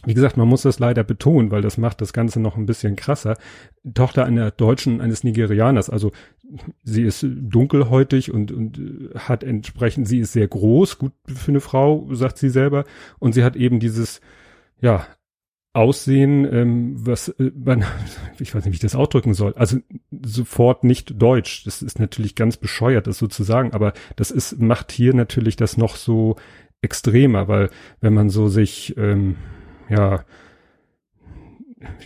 wie 0.06 0.14
gesagt, 0.14 0.38
man 0.38 0.48
muss 0.48 0.64
das 0.64 0.80
leider 0.80 1.04
betonen, 1.04 1.52
weil 1.52 1.62
das 1.62 1.78
macht 1.78 2.02
das 2.02 2.14
Ganze 2.14 2.40
noch 2.40 2.58
ein 2.58 2.66
bisschen 2.66 2.96
krasser. 2.96 3.38
Tochter 3.94 4.26
einer 4.26 4.52
Deutschen, 4.52 5.02
eines 5.02 5.24
Nigerianers. 5.24 5.90
Also 5.90 6.12
sie 6.84 7.04
ist 7.04 7.26
dunkelhäutig 7.26 8.32
und, 8.32 8.52
und 8.52 9.12
hat 9.16 9.44
entsprechend, 9.44 10.08
sie 10.08 10.20
ist 10.20 10.34
sehr 10.34 10.48
groß, 10.48 10.98
gut 10.98 11.14
für 11.28 11.52
eine 11.52 11.62
Frau, 11.62 12.08
sagt 12.12 12.38
sie 12.38 12.50
selber. 12.50 12.86
Und 13.20 13.34
sie 13.34 13.44
hat 13.44 13.56
eben 13.56 13.80
dieses, 13.80 14.20
ja, 14.82 15.06
Aussehen, 15.76 16.46
ähm, 16.54 16.94
was 16.96 17.30
äh, 17.30 17.52
man, 17.56 17.84
ich 18.40 18.54
weiß 18.54 18.64
nicht, 18.64 18.74
wie 18.74 18.76
ich 18.76 18.82
das 18.82 18.96
ausdrücken 18.96 19.34
soll. 19.34 19.54
Also 19.56 19.80
sofort 20.24 20.84
nicht 20.84 21.20
deutsch. 21.20 21.64
Das 21.66 21.82
ist 21.82 22.00
natürlich 22.00 22.36
ganz 22.36 22.58
bescheuert, 22.58 23.08
das 23.08 23.18
so 23.18 23.26
zu 23.26 23.42
sagen, 23.44 23.74
aber 23.74 23.94
das 24.16 24.30
ist, 24.30 24.60
macht 24.60 24.92
hier 24.92 25.16
natürlich 25.16 25.56
das 25.56 25.76
noch 25.76 25.96
so 25.96 26.36
extremer, 26.84 27.48
weil 27.48 27.72
wenn 28.02 28.14
man 28.14 28.30
so 28.30 28.50
sich, 28.50 28.96
ähm, 28.98 29.38
ja, 29.90 30.24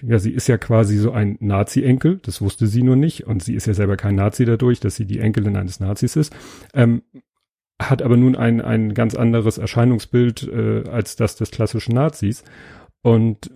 ja, 0.02 0.20
sie 0.20 0.32
ist 0.32 0.48
ja 0.48 0.58
quasi 0.58 0.98
so 0.98 1.12
ein 1.12 1.38
Nazi-Enkel, 1.40 2.20
das 2.24 2.42
wusste 2.42 2.68
sie 2.68 2.84
nur 2.84 2.96
nicht, 2.96 3.28
und 3.28 3.44
sie 3.44 3.56
ist 3.56 3.68
ja 3.68 3.74
selber 3.74 3.98
kein 3.98 4.16
Nazi 4.16 4.46
dadurch, 4.46 4.80
dass 4.80 4.96
sie 4.96 5.06
die 5.06 5.20
Enkelin 5.20 5.56
eines 5.56 5.80
Nazis 5.80 6.16
ist, 6.16 6.36
ähm, 6.74 7.04
hat 7.80 8.02
aber 8.02 8.18
nun 8.18 8.36
ein, 8.36 8.62
ein 8.62 8.94
ganz 8.94 9.16
anderes 9.16 9.58
Erscheinungsbild 9.58 10.48
äh, 10.48 10.90
als 10.90 11.16
das 11.16 11.36
des 11.36 11.52
klassischen 11.52 11.94
Nazis. 11.94 12.44
Und 13.04 13.52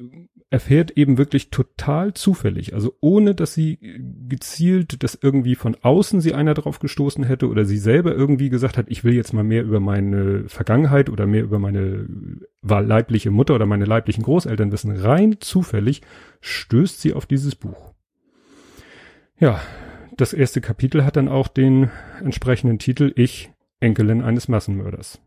erfährt 0.52 0.92
eben 0.92 1.18
wirklich 1.18 1.50
total 1.50 2.14
zufällig, 2.14 2.74
also 2.74 2.94
ohne 3.00 3.34
dass 3.34 3.54
sie 3.54 3.80
gezielt, 4.28 5.02
dass 5.02 5.18
irgendwie 5.20 5.56
von 5.56 5.78
außen 5.82 6.20
sie 6.20 6.34
einer 6.34 6.54
drauf 6.54 6.80
gestoßen 6.80 7.24
hätte 7.24 7.48
oder 7.48 7.64
sie 7.64 7.78
selber 7.78 8.14
irgendwie 8.14 8.50
gesagt 8.50 8.78
hat, 8.78 8.88
ich 8.90 9.06
will 9.06 9.14
jetzt 9.14 9.34
mal 9.34 9.46
mehr 9.46 9.64
über 9.64 9.80
meine 9.80 10.50
Vergangenheit 10.50 11.10
oder 11.10 11.26
mehr 11.26 11.44
über 11.44 11.58
meine 11.58 12.06
leibliche 12.62 13.32
Mutter 13.32 13.56
oder 13.56 13.66
meine 13.66 13.86
leiblichen 13.86 14.24
Großeltern 14.24 14.74
wissen, 14.74 14.92
rein 14.96 15.38
zufällig 15.40 16.02
stößt 16.42 17.02
sie 17.02 17.14
auf 17.14 17.26
dieses 17.26 17.56
Buch. 17.56 17.94
Ja, 19.40 19.62
das 20.18 20.34
erste 20.34 20.60
Kapitel 20.60 21.06
hat 21.06 21.16
dann 21.16 21.30
auch 21.30 21.48
den 21.48 21.90
entsprechenden 22.20 22.78
Titel 22.78 23.14
Ich, 23.16 23.52
Enkelin 23.80 24.22
eines 24.22 24.50
Massenmörders. 24.50 25.22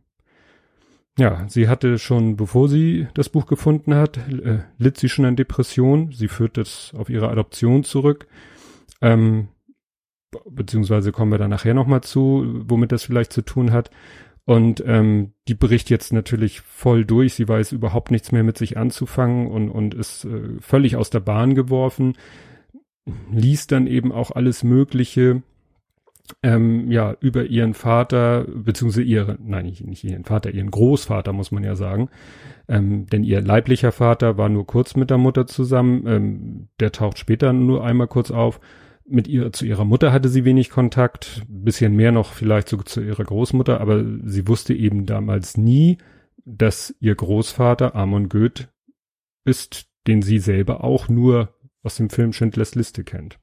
Ja, 1.17 1.47
sie 1.49 1.69
hatte 1.69 1.99
schon, 1.99 2.37
bevor 2.37 2.69
sie 2.69 3.07
das 3.15 3.29
Buch 3.29 3.47
gefunden 3.47 3.95
hat, 3.95 4.17
äh, 4.17 4.61
litt 4.79 4.99
sie 4.99 5.09
schon 5.09 5.25
an 5.25 5.37
Depression. 5.37 6.11
Sie 6.13 6.29
führt 6.29 6.57
das 6.57 6.93
auf 6.97 7.09
ihre 7.09 7.29
Adoption 7.29 7.85
zurück. 7.85 8.27
Ähm, 9.01 9.49
beziehungsweise 10.51 11.13
kommen 11.13 11.31
wir 11.31 11.39
da 11.39 11.47
nachher 11.47 11.75
nochmal 11.75 12.01
zu, 12.01 12.65
womit 12.67 12.91
das 12.91 13.05
vielleicht 13.05 13.33
zu 13.33 13.43
tun 13.43 13.71
hat. 13.71 13.91
Und 14.45 14.83
ähm, 14.87 15.33
die 15.49 15.55
bricht 15.55 15.89
jetzt 15.89 16.13
natürlich 16.13 16.61
voll 16.61 17.05
durch. 17.05 17.35
Sie 17.35 17.49
weiß 17.49 17.73
überhaupt 17.73 18.11
nichts 18.11 18.33
mehr 18.33 18.43
mit 18.43 18.59
sich 18.59 18.77
anzufangen 18.77 19.47
und, 19.47 19.71
und 19.71 19.95
ist 19.95 20.25
äh, 20.25 20.61
völlig 20.61 20.97
aus 20.97 21.11
der 21.11 21.21
Bahn 21.21 21.55
geworfen. 21.55 22.15
Liest 23.31 23.71
dann 23.71 23.87
eben 23.87 24.11
auch 24.11 24.33
alles 24.33 24.65
Mögliche 24.65 25.43
ähm, 26.43 26.91
ja, 26.91 27.17
über 27.21 27.45
ihren 27.45 27.75
Vater, 27.75 28.47
beziehungsweise 28.49 29.03
ihre, 29.03 29.39
nein, 29.43 29.67
nicht, 29.67 29.87
nicht 29.87 30.05
ihren 30.05 30.25
Vater, 30.25 30.51
ihren 30.51 30.71
Großvater, 30.71 31.33
muss 31.33 31.53
man 31.53 31.65
ja 31.65 31.77
sagen. 31.77 32.09
Ähm, 32.67 33.07
denn 33.07 33.25
ihr 33.25 33.41
leiblicher 33.41 33.93
Vater 33.93 34.39
war 34.39 34.49
nur 34.49 34.67
kurz 34.67 34.97
mit 34.97 35.11
der 35.11 35.19
Mutter 35.19 35.47
zusammen, 35.47 36.07
ähm, 36.07 36.69
der 36.81 36.93
taucht 36.93 37.19
später 37.19 37.53
nur 37.53 37.85
einmal 37.85 38.09
kurz 38.09 38.31
auf. 38.31 38.61
Mit 39.07 39.29
ihr, 39.29 39.53
zu 39.53 39.67
ihrer 39.67 39.85
Mutter 39.85 40.13
hatte 40.13 40.31
sie 40.31 40.47
wenig 40.47 40.71
Kontakt, 40.71 41.43
bisschen 41.47 41.95
mehr 41.95 42.11
noch 42.11 42.33
vielleicht 42.33 42.71
so 42.71 42.79
zu 42.79 43.03
ihrer 43.03 43.25
Großmutter, 43.25 43.81
aber 43.81 44.03
sie 44.25 44.49
wusste 44.49 44.73
eben 44.73 45.05
damals 45.05 45.59
nie, 45.59 45.99
dass 46.47 46.95
ihr 47.01 47.15
Großvater 47.15 47.95
Amon 47.95 48.31
Goeth 48.31 48.69
ist 49.45 49.89
den 50.07 50.23
sie 50.23 50.39
selber 50.39 50.85
auch 50.85 51.09
nur 51.09 51.55
aus 51.83 51.97
dem 51.97 52.11
Film 52.11 52.33
Schindlers 52.33 52.75
Liste 52.75 53.05
kennt. 53.05 53.39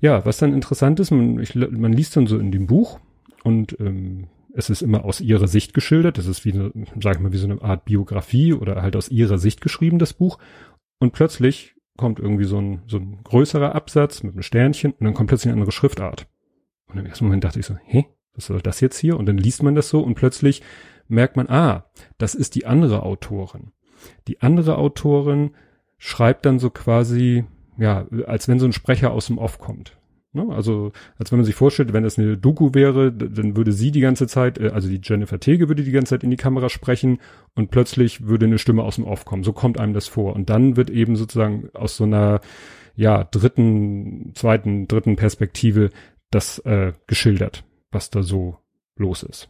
Ja, 0.00 0.24
was 0.24 0.38
dann 0.38 0.54
interessant 0.54 1.00
ist, 1.00 1.10
man, 1.10 1.38
ich, 1.40 1.54
man 1.54 1.92
liest 1.92 2.16
dann 2.16 2.26
so 2.26 2.38
in 2.38 2.52
dem 2.52 2.66
Buch 2.66 3.00
und 3.44 3.78
ähm, 3.80 4.28
es 4.54 4.70
ist 4.70 4.82
immer 4.82 5.04
aus 5.04 5.20
ihrer 5.20 5.46
Sicht 5.46 5.74
geschildert. 5.74 6.18
Das 6.18 6.26
ist 6.26 6.44
wie, 6.44 6.52
eine, 6.52 6.72
sag 7.00 7.16
ich 7.16 7.22
mal, 7.22 7.32
wie 7.32 7.38
so 7.38 7.46
eine 7.46 7.62
Art 7.62 7.84
Biografie 7.84 8.52
oder 8.52 8.82
halt 8.82 8.96
aus 8.96 9.08
ihrer 9.08 9.38
Sicht 9.38 9.60
geschrieben, 9.60 9.98
das 9.98 10.14
Buch. 10.14 10.38
Und 10.98 11.12
plötzlich 11.12 11.74
kommt 11.96 12.18
irgendwie 12.18 12.44
so 12.44 12.58
ein, 12.58 12.82
so 12.86 12.96
ein 12.96 13.18
größerer 13.22 13.74
Absatz 13.74 14.22
mit 14.22 14.32
einem 14.32 14.42
Sternchen 14.42 14.92
und 14.92 15.04
dann 15.04 15.14
kommt 15.14 15.28
plötzlich 15.28 15.48
eine 15.52 15.60
andere 15.60 15.72
Schriftart. 15.72 16.26
Und 16.86 16.98
im 16.98 17.06
ersten 17.06 17.24
Moment 17.24 17.44
dachte 17.44 17.60
ich 17.60 17.66
so, 17.66 17.76
hä, 17.84 18.06
was 18.34 18.46
soll 18.46 18.60
das 18.60 18.80
jetzt 18.80 18.98
hier? 18.98 19.18
Und 19.18 19.26
dann 19.26 19.36
liest 19.36 19.62
man 19.62 19.74
das 19.74 19.88
so 19.88 20.00
und 20.00 20.14
plötzlich 20.14 20.62
merkt 21.08 21.36
man, 21.36 21.48
ah, 21.48 21.90
das 22.18 22.34
ist 22.34 22.54
die 22.54 22.66
andere 22.66 23.02
Autorin. 23.02 23.72
Die 24.28 24.40
andere 24.40 24.78
Autorin 24.78 25.50
schreibt 25.98 26.46
dann 26.46 26.58
so 26.58 26.70
quasi, 26.70 27.44
ja, 27.80 28.06
als 28.26 28.46
wenn 28.46 28.58
so 28.58 28.66
ein 28.66 28.72
Sprecher 28.72 29.10
aus 29.10 29.26
dem 29.26 29.38
Off 29.38 29.58
kommt. 29.58 29.96
Ne? 30.32 30.46
Also, 30.50 30.92
als 31.18 31.32
wenn 31.32 31.38
man 31.38 31.46
sich 31.46 31.54
vorstellt, 31.54 31.92
wenn 31.92 32.04
das 32.04 32.18
eine 32.18 32.36
Doku 32.36 32.72
wäre, 32.74 33.10
dann 33.12 33.56
würde 33.56 33.72
sie 33.72 33.90
die 33.90 34.00
ganze 34.00 34.28
Zeit, 34.28 34.58
äh, 34.58 34.68
also 34.68 34.88
die 34.88 35.00
Jennifer 35.02 35.40
Tege 35.40 35.68
würde 35.68 35.82
die 35.82 35.90
ganze 35.90 36.10
Zeit 36.10 36.22
in 36.22 36.30
die 36.30 36.36
Kamera 36.36 36.68
sprechen 36.68 37.18
und 37.54 37.70
plötzlich 37.70 38.26
würde 38.26 38.46
eine 38.46 38.58
Stimme 38.58 38.82
aus 38.82 38.96
dem 38.96 39.06
Off 39.06 39.24
kommen. 39.24 39.42
So 39.42 39.52
kommt 39.52 39.80
einem 39.80 39.94
das 39.94 40.06
vor. 40.06 40.36
Und 40.36 40.50
dann 40.50 40.76
wird 40.76 40.90
eben 40.90 41.16
sozusagen 41.16 41.70
aus 41.72 41.96
so 41.96 42.04
einer, 42.04 42.40
ja, 42.94 43.24
dritten, 43.24 44.32
zweiten, 44.34 44.86
dritten 44.86 45.16
Perspektive 45.16 45.90
das 46.30 46.58
äh, 46.60 46.92
geschildert, 47.06 47.64
was 47.90 48.10
da 48.10 48.22
so 48.22 48.58
los 48.96 49.22
ist. 49.22 49.48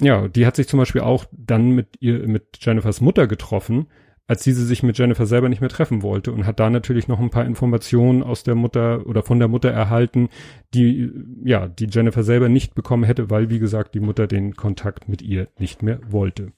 Ja, 0.00 0.28
die 0.28 0.46
hat 0.46 0.56
sich 0.56 0.68
zum 0.68 0.78
Beispiel 0.78 1.00
auch 1.00 1.26
dann 1.32 1.72
mit 1.72 1.96
ihr, 1.98 2.26
mit 2.28 2.58
Jennifers 2.60 3.00
Mutter 3.00 3.26
getroffen, 3.26 3.88
als 4.28 4.42
diese 4.42 4.64
sich 4.64 4.82
mit 4.82 4.98
Jennifer 4.98 5.26
selber 5.26 5.48
nicht 5.48 5.62
mehr 5.62 5.70
treffen 5.70 6.02
wollte 6.02 6.32
und 6.32 6.46
hat 6.46 6.60
da 6.60 6.68
natürlich 6.68 7.08
noch 7.08 7.18
ein 7.18 7.30
paar 7.30 7.46
Informationen 7.46 8.22
aus 8.22 8.44
der 8.44 8.54
Mutter 8.54 9.06
oder 9.06 9.22
von 9.22 9.38
der 9.38 9.48
Mutter 9.48 9.70
erhalten, 9.70 10.28
die, 10.74 11.10
ja, 11.42 11.66
die 11.66 11.86
Jennifer 11.86 12.22
selber 12.22 12.50
nicht 12.50 12.74
bekommen 12.74 13.04
hätte, 13.04 13.30
weil, 13.30 13.48
wie 13.48 13.58
gesagt, 13.58 13.94
die 13.94 14.00
Mutter 14.00 14.26
den 14.26 14.54
Kontakt 14.54 15.08
mit 15.08 15.22
ihr 15.22 15.48
nicht 15.58 15.82
mehr 15.82 15.98
wollte. 16.10 16.52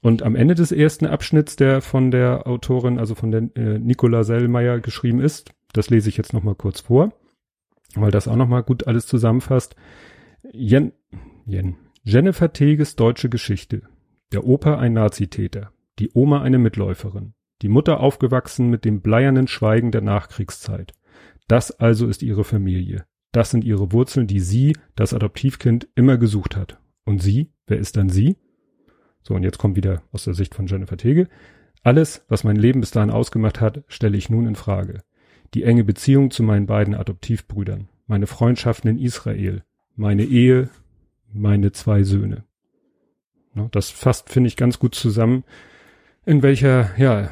Und 0.00 0.24
am 0.24 0.34
Ende 0.34 0.56
des 0.56 0.72
ersten 0.72 1.06
Abschnitts, 1.06 1.54
der 1.54 1.82
von 1.82 2.10
der 2.10 2.48
Autorin, 2.48 2.98
also 2.98 3.14
von 3.14 3.30
der 3.30 3.42
äh, 3.54 3.78
Nicola 3.78 4.24
Sellmeier 4.24 4.80
geschrieben 4.80 5.20
ist, 5.20 5.54
das 5.72 5.88
lese 5.88 6.08
ich 6.08 6.16
jetzt 6.16 6.32
nochmal 6.32 6.56
kurz 6.56 6.80
vor, 6.80 7.12
weil 7.94 8.10
das 8.10 8.26
auch 8.26 8.34
nochmal 8.34 8.64
gut 8.64 8.88
alles 8.88 9.06
zusammenfasst. 9.06 9.76
Jen, 10.50 10.90
Jen, 11.46 11.76
Jennifer 12.02 12.52
Teges 12.52 12.96
deutsche 12.96 13.28
Geschichte. 13.28 13.82
Der 14.32 14.44
Opa 14.44 14.78
ein 14.78 14.94
Nazitäter 14.94 15.70
die 16.02 16.10
Oma 16.14 16.42
eine 16.42 16.58
Mitläuferin, 16.58 17.32
die 17.62 17.68
Mutter 17.68 18.00
aufgewachsen 18.00 18.68
mit 18.68 18.84
dem 18.84 19.02
bleiernen 19.02 19.46
Schweigen 19.46 19.92
der 19.92 20.00
Nachkriegszeit. 20.00 20.94
Das 21.46 21.70
also 21.70 22.08
ist 22.08 22.24
ihre 22.24 22.42
Familie. 22.42 23.06
Das 23.30 23.52
sind 23.52 23.62
ihre 23.62 23.92
Wurzeln, 23.92 24.26
die 24.26 24.40
sie, 24.40 24.76
das 24.96 25.14
Adoptivkind, 25.14 25.86
immer 25.94 26.18
gesucht 26.18 26.56
hat. 26.56 26.80
Und 27.04 27.22
sie, 27.22 27.52
wer 27.68 27.78
ist 27.78 27.96
dann 27.96 28.08
sie? 28.08 28.36
So, 29.22 29.34
und 29.34 29.44
jetzt 29.44 29.58
kommt 29.58 29.76
wieder 29.76 30.02
aus 30.10 30.24
der 30.24 30.34
Sicht 30.34 30.56
von 30.56 30.66
Jennifer 30.66 30.96
Tege. 30.96 31.28
Alles, 31.84 32.24
was 32.26 32.42
mein 32.42 32.56
Leben 32.56 32.80
bis 32.80 32.90
dahin 32.90 33.10
ausgemacht 33.10 33.60
hat, 33.60 33.84
stelle 33.86 34.16
ich 34.16 34.28
nun 34.28 34.48
in 34.48 34.56
Frage. 34.56 35.04
Die 35.54 35.62
enge 35.62 35.84
Beziehung 35.84 36.32
zu 36.32 36.42
meinen 36.42 36.66
beiden 36.66 36.96
Adoptivbrüdern, 36.96 37.88
meine 38.08 38.26
Freundschaften 38.26 38.90
in 38.90 38.98
Israel, 38.98 39.62
meine 39.94 40.24
Ehe, 40.24 40.68
meine 41.32 41.70
zwei 41.70 42.02
Söhne. 42.02 42.42
Das 43.70 43.90
fasst, 43.90 44.30
finde 44.30 44.48
ich, 44.48 44.56
ganz 44.56 44.80
gut 44.80 44.96
zusammen, 44.96 45.44
in 46.24 46.42
welcher, 46.42 46.90
ja, 46.96 47.30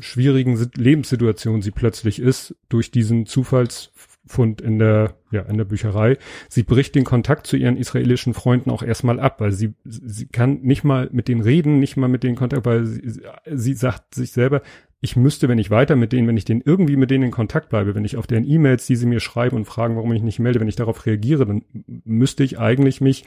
schwierigen 0.00 0.56
Lebenssituation 0.76 1.62
sie 1.62 1.72
plötzlich 1.72 2.20
ist 2.20 2.54
durch 2.68 2.90
diesen 2.90 3.26
Zufallsfund 3.26 4.60
in 4.60 4.78
der, 4.78 5.16
ja, 5.32 5.42
in 5.42 5.58
der 5.58 5.64
Bücherei. 5.64 6.16
Sie 6.48 6.62
bricht 6.62 6.94
den 6.94 7.04
Kontakt 7.04 7.46
zu 7.46 7.56
ihren 7.56 7.76
israelischen 7.76 8.34
Freunden 8.34 8.70
auch 8.70 8.82
erstmal 8.82 9.18
ab, 9.18 9.40
weil 9.40 9.52
sie, 9.52 9.74
sie 9.84 10.26
kann 10.26 10.60
nicht 10.62 10.84
mal 10.84 11.08
mit 11.12 11.26
denen 11.26 11.40
reden, 11.40 11.80
nicht 11.80 11.96
mal 11.96 12.08
mit 12.08 12.22
denen 12.22 12.36
Kontakt, 12.36 12.64
weil 12.66 12.86
sie, 12.86 13.20
sie 13.50 13.74
sagt 13.74 14.14
sich 14.14 14.30
selber, 14.32 14.62
ich 15.00 15.16
müsste, 15.16 15.48
wenn 15.48 15.58
ich 15.58 15.70
weiter 15.70 15.96
mit 15.96 16.12
denen, 16.12 16.26
wenn 16.26 16.36
ich 16.36 16.44
denen 16.44 16.62
irgendwie 16.64 16.96
mit 16.96 17.10
denen 17.10 17.24
in 17.24 17.30
Kontakt 17.30 17.68
bleibe, 17.68 17.94
wenn 17.94 18.04
ich 18.04 18.16
auf 18.16 18.26
deren 18.26 18.48
E-Mails, 18.48 18.86
die 18.86 18.96
sie 18.96 19.06
mir 19.06 19.20
schreiben 19.20 19.56
und 19.56 19.64
fragen, 19.64 19.96
warum 19.96 20.12
ich 20.12 20.22
nicht 20.22 20.40
melde, 20.40 20.60
wenn 20.60 20.68
ich 20.68 20.76
darauf 20.76 21.06
reagiere, 21.06 21.46
dann 21.46 21.62
müsste 22.04 22.42
ich 22.42 22.58
eigentlich 22.58 23.00
mich 23.00 23.24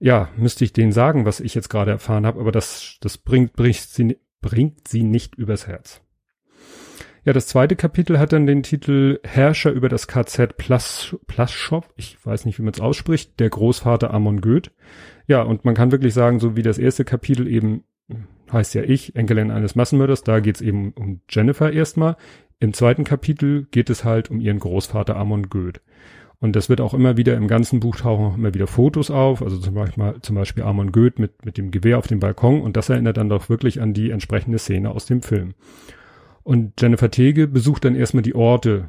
ja, 0.00 0.28
müsste 0.36 0.64
ich 0.64 0.72
denen 0.72 0.92
sagen, 0.92 1.24
was 1.24 1.40
ich 1.40 1.54
jetzt 1.54 1.68
gerade 1.68 1.90
erfahren 1.90 2.26
habe, 2.26 2.40
aber 2.40 2.52
das, 2.52 2.98
das 3.00 3.18
bringt, 3.18 3.54
bringt, 3.54 3.76
sie, 3.76 4.18
bringt 4.40 4.88
sie 4.88 5.02
nicht 5.02 5.34
übers 5.34 5.66
Herz. 5.66 6.02
Ja, 7.24 7.32
das 7.32 7.46
zweite 7.46 7.76
Kapitel 7.76 8.18
hat 8.18 8.32
dann 8.32 8.46
den 8.46 8.62
Titel 8.62 9.20
Herrscher 9.22 9.70
über 9.70 9.88
das 9.88 10.06
KZ 10.06 10.56
Plaschow, 10.56 11.84
ich 11.96 12.24
weiß 12.24 12.46
nicht, 12.46 12.58
wie 12.58 12.62
man 12.62 12.72
es 12.72 12.80
ausspricht, 12.80 13.38
der 13.38 13.50
Großvater 13.50 14.14
Amon 14.14 14.40
Goeth. 14.40 14.70
Ja, 15.26 15.42
und 15.42 15.64
man 15.64 15.74
kann 15.74 15.92
wirklich 15.92 16.14
sagen, 16.14 16.40
so 16.40 16.56
wie 16.56 16.62
das 16.62 16.78
erste 16.78 17.04
Kapitel 17.04 17.46
eben 17.46 17.84
heißt 18.50 18.74
ja 18.74 18.82
ich, 18.82 19.14
Enkelin 19.14 19.50
eines 19.50 19.74
Massenmörders, 19.74 20.24
da 20.24 20.40
geht's 20.40 20.60
eben 20.60 20.92
um 20.92 21.20
Jennifer 21.28 21.70
erstmal. 21.70 22.16
Im 22.60 22.72
zweiten 22.72 23.04
Kapitel 23.04 23.66
geht 23.70 23.90
es 23.90 24.04
halt 24.04 24.30
um 24.30 24.40
ihren 24.40 24.58
Großvater 24.58 25.16
Amon 25.16 25.48
Goeth. 25.48 25.82
Und 26.40 26.54
das 26.54 26.68
wird 26.68 26.80
auch 26.80 26.94
immer 26.94 27.16
wieder 27.16 27.36
im 27.36 27.48
ganzen 27.48 27.80
Buch 27.80 27.96
tauchen 27.96 28.26
auch 28.26 28.36
immer 28.36 28.54
wieder 28.54 28.68
Fotos 28.68 29.10
auf, 29.10 29.42
also 29.42 29.58
zum 29.58 29.74
Beispiel, 29.74 30.14
zum 30.22 30.36
Beispiel 30.36 30.62
Amon 30.62 30.92
Goeth 30.92 31.18
mit, 31.18 31.44
mit 31.44 31.58
dem 31.58 31.72
Gewehr 31.72 31.98
auf 31.98 32.06
dem 32.06 32.20
Balkon 32.20 32.62
und 32.62 32.76
das 32.76 32.88
erinnert 32.88 33.16
dann 33.16 33.28
doch 33.28 33.48
wirklich 33.48 33.80
an 33.80 33.92
die 33.92 34.10
entsprechende 34.10 34.58
Szene 34.58 34.90
aus 34.90 35.06
dem 35.06 35.20
Film. 35.22 35.54
Und 36.44 36.80
Jennifer 36.80 37.10
Tege 37.10 37.48
besucht 37.48 37.84
dann 37.84 37.96
erstmal 37.96 38.22
die 38.22 38.36
Orte, 38.36 38.88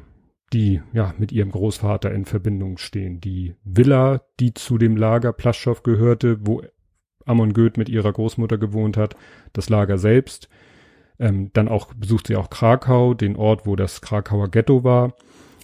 die 0.52 0.80
ja 0.92 1.12
mit 1.18 1.32
ihrem 1.32 1.50
Großvater 1.50 2.12
in 2.12 2.24
Verbindung 2.24 2.78
stehen. 2.78 3.20
Die 3.20 3.56
Villa, 3.64 4.22
die 4.38 4.54
zu 4.54 4.78
dem 4.78 4.96
Lager 4.96 5.32
Plaschow 5.32 5.82
gehörte, 5.82 6.38
wo 6.46 6.62
Amon 7.26 7.52
Goeth 7.52 7.76
mit 7.76 7.88
ihrer 7.88 8.12
Großmutter 8.12 8.58
gewohnt 8.58 8.96
hat, 8.96 9.16
das 9.52 9.68
Lager 9.68 9.98
selbst. 9.98 10.48
Ähm, 11.18 11.50
dann 11.52 11.68
auch 11.68 11.92
besucht 11.94 12.28
sie 12.28 12.36
auch 12.36 12.48
Krakau, 12.48 13.12
den 13.12 13.36
Ort, 13.36 13.66
wo 13.66 13.76
das 13.76 14.00
Krakauer 14.00 14.48
Ghetto 14.48 14.84
war 14.84 15.14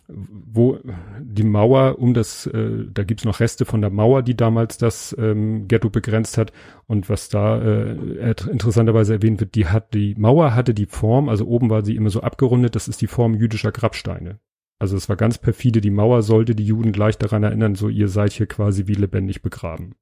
wo 0.09 0.79
die 1.21 1.45
Mauer 1.45 1.99
um 1.99 2.15
das, 2.15 2.47
äh, 2.47 2.87
da 2.93 3.05
gibt's 3.05 3.25
noch 3.25 3.41
Reste 3.41 3.65
von 3.65 3.81
der 3.81 3.91
Mauer, 3.91 4.23
die 4.23 4.37
damals 4.37 4.79
das 4.79 5.15
ähm, 5.19 5.69
Ghetto 5.69 5.91
begrenzt 5.91 6.39
hat. 6.39 6.53
Und 6.87 7.09
was 7.09 7.29
da 7.29 7.61
äh, 7.61 8.35
interessanterweise 8.51 9.15
erwähnt 9.15 9.41
wird, 9.41 9.55
die 9.55 9.67
hat 9.67 9.95
die 9.95 10.15
Mauer 10.17 10.55
hatte 10.55 10.75
die 10.75 10.87
Form, 10.87 11.29
also 11.29 11.47
oben 11.47 11.71
war 11.71 11.85
sie 11.85 11.97
immer 11.97 12.11
so 12.11 12.21
abgerundet, 12.21 12.77
das 12.77 12.89
ist 12.89 13.01
die 13.01 13.07
Form 13.07 13.35
jüdischer 13.35 13.73
Grabsteine. 13.73 14.39
Also 14.79 14.97
es 14.97 15.09
war 15.09 15.17
ganz 15.17 15.39
perfide, 15.39 15.81
die 15.81 15.91
Mauer 15.91 16.23
sollte 16.23 16.55
die 16.55 16.67
Juden 16.67 16.93
gleich 16.93 17.19
daran 17.19 17.43
erinnern, 17.43 17.75
so 17.75 17.89
ihr 17.89 18.09
seid 18.09 18.33
hier 18.33 18.47
quasi 18.47 18.87
wie 18.87 18.95
lebendig 18.95 19.43
begraben 19.43 19.95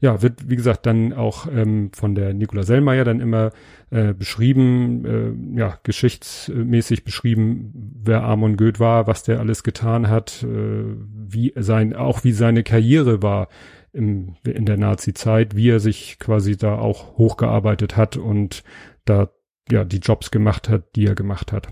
ja, 0.00 0.22
wird, 0.22 0.48
wie 0.48 0.56
gesagt, 0.56 0.86
dann 0.86 1.12
auch 1.12 1.46
ähm, 1.50 1.90
von 1.92 2.14
der 2.14 2.32
Nicola 2.32 2.62
Sellmeier 2.62 3.04
dann 3.04 3.20
immer 3.20 3.50
äh, 3.90 4.14
beschrieben, 4.14 5.04
äh, 5.04 5.58
ja, 5.58 5.78
geschichtsmäßig 5.82 7.04
beschrieben, 7.04 7.72
wer 8.02 8.22
Amon 8.22 8.56
Goeth 8.56 8.78
war, 8.78 9.06
was 9.08 9.24
der 9.24 9.40
alles 9.40 9.64
getan 9.64 10.08
hat, 10.08 10.44
äh, 10.44 10.84
wie 11.28 11.52
sein, 11.56 11.96
auch 11.96 12.22
wie 12.22 12.32
seine 12.32 12.62
Karriere 12.62 13.22
war 13.22 13.48
im, 13.92 14.36
in 14.44 14.66
der 14.66 14.76
Nazi-Zeit, 14.76 15.56
wie 15.56 15.70
er 15.70 15.80
sich 15.80 16.18
quasi 16.20 16.56
da 16.56 16.78
auch 16.78 17.18
hochgearbeitet 17.18 17.96
hat 17.96 18.16
und 18.16 18.62
da 19.04 19.30
ja 19.70 19.84
die 19.84 19.98
Jobs 19.98 20.30
gemacht 20.30 20.68
hat, 20.68 20.94
die 20.94 21.06
er 21.06 21.14
gemacht 21.14 21.52
hat. 21.52 21.68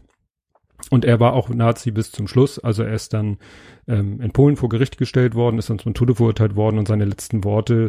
Und 0.91 1.05
er 1.05 1.21
war 1.21 1.33
auch 1.33 1.49
Nazi 1.49 1.91
bis 1.91 2.13
zum 2.13 2.29
Schluss. 2.29 2.59
Also 2.59 2.83
er 2.83 2.95
ist 2.95 3.13
dann 3.13 3.39
ähm, 3.89 4.21
in 4.21 4.33
Polen 4.33 4.57
vor 4.57 4.69
Gericht 4.69 4.99
gestellt 4.99 5.35
worden, 5.35 5.59
ist 5.59 5.71
dann 5.71 5.79
zum 5.79 5.95
Tode 5.95 6.15
verurteilt 6.15 6.57
worden 6.57 6.79
und 6.79 6.87
seine 6.87 7.05
letzten 7.05 7.45
Worte 7.45 7.89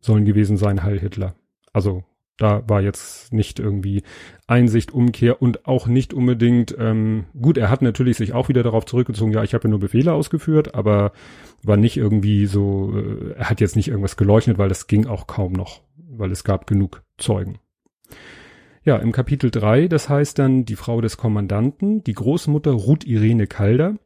sollen 0.00 0.24
gewesen 0.24 0.56
sein, 0.56 0.82
Heil 0.82 1.00
Hitler. 1.00 1.34
Also 1.72 2.04
da 2.36 2.68
war 2.68 2.82
jetzt 2.82 3.32
nicht 3.32 3.58
irgendwie 3.58 4.02
Einsicht, 4.46 4.92
Umkehr 4.92 5.40
und 5.40 5.66
auch 5.66 5.86
nicht 5.86 6.12
unbedingt, 6.12 6.76
ähm, 6.78 7.24
gut, 7.40 7.56
er 7.56 7.70
hat 7.70 7.82
natürlich 7.82 8.18
sich 8.18 8.34
auch 8.34 8.48
wieder 8.48 8.62
darauf 8.62 8.84
zurückgezogen, 8.84 9.32
ja, 9.32 9.42
ich 9.42 9.54
habe 9.54 9.64
ja 9.64 9.70
nur 9.70 9.80
Befehle 9.80 10.12
ausgeführt, 10.12 10.74
aber 10.74 11.12
war 11.62 11.76
nicht 11.76 11.96
irgendwie 11.96 12.46
so, 12.46 12.92
äh, 12.94 13.32
er 13.38 13.48
hat 13.50 13.60
jetzt 13.60 13.76
nicht 13.76 13.88
irgendwas 13.88 14.16
geleuchtet, 14.16 14.58
weil 14.58 14.68
das 14.68 14.86
ging 14.86 15.06
auch 15.06 15.26
kaum 15.26 15.52
noch, 15.52 15.80
weil 15.96 16.30
es 16.30 16.44
gab 16.44 16.66
genug 16.66 17.02
Zeugen. 17.16 17.58
Ja, 18.86 18.98
im 18.98 19.10
Kapitel 19.10 19.50
drei, 19.50 19.88
das 19.88 20.08
heißt 20.08 20.38
dann 20.38 20.64
die 20.64 20.76
Frau 20.76 21.00
des 21.00 21.16
Kommandanten, 21.16 22.04
die 22.04 22.12
Großmutter 22.12 22.70
Ruth 22.70 23.04
Irene 23.04 23.48
Calder. 23.48 23.96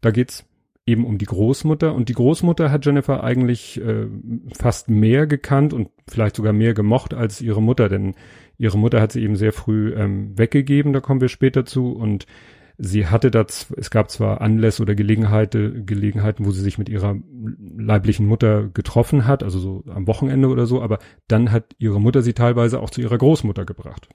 Da 0.00 0.10
geht's 0.10 0.46
eben 0.86 1.04
um 1.04 1.18
die 1.18 1.26
Großmutter 1.26 1.94
und 1.94 2.08
die 2.08 2.14
Großmutter 2.14 2.70
hat 2.70 2.86
Jennifer 2.86 3.22
eigentlich 3.22 3.78
äh, 3.78 4.06
fast 4.58 4.88
mehr 4.88 5.26
gekannt 5.26 5.74
und 5.74 5.90
vielleicht 6.08 6.36
sogar 6.36 6.54
mehr 6.54 6.72
gemocht 6.72 7.12
als 7.12 7.42
ihre 7.42 7.60
Mutter, 7.60 7.90
denn 7.90 8.14
ihre 8.56 8.78
Mutter 8.78 9.02
hat 9.02 9.12
sie 9.12 9.22
eben 9.22 9.36
sehr 9.36 9.52
früh 9.52 9.92
ähm, 9.92 10.38
weggegeben, 10.38 10.94
da 10.94 11.00
kommen 11.00 11.20
wir 11.20 11.28
später 11.28 11.66
zu 11.66 11.92
und 11.92 12.26
sie 12.78 13.06
hatte 13.06 13.30
das, 13.30 13.72
es 13.76 13.90
gab 13.90 14.10
zwar 14.10 14.40
Anlässe 14.40 14.82
oder 14.82 14.94
Gelegenheiten, 14.94 15.86
Gelegenheiten, 15.86 16.44
wo 16.44 16.50
sie 16.50 16.62
sich 16.62 16.78
mit 16.78 16.88
ihrer 16.88 17.16
leiblichen 17.76 18.26
Mutter 18.26 18.68
getroffen 18.68 19.26
hat, 19.26 19.42
also 19.42 19.58
so 19.58 19.84
am 19.88 20.06
Wochenende 20.06 20.48
oder 20.48 20.66
so, 20.66 20.82
aber 20.82 20.98
dann 21.28 21.52
hat 21.52 21.74
ihre 21.78 22.00
Mutter 22.00 22.22
sie 22.22 22.34
teilweise 22.34 22.80
auch 22.80 22.90
zu 22.90 23.00
ihrer 23.00 23.18
Großmutter 23.18 23.64
gebracht. 23.64 24.08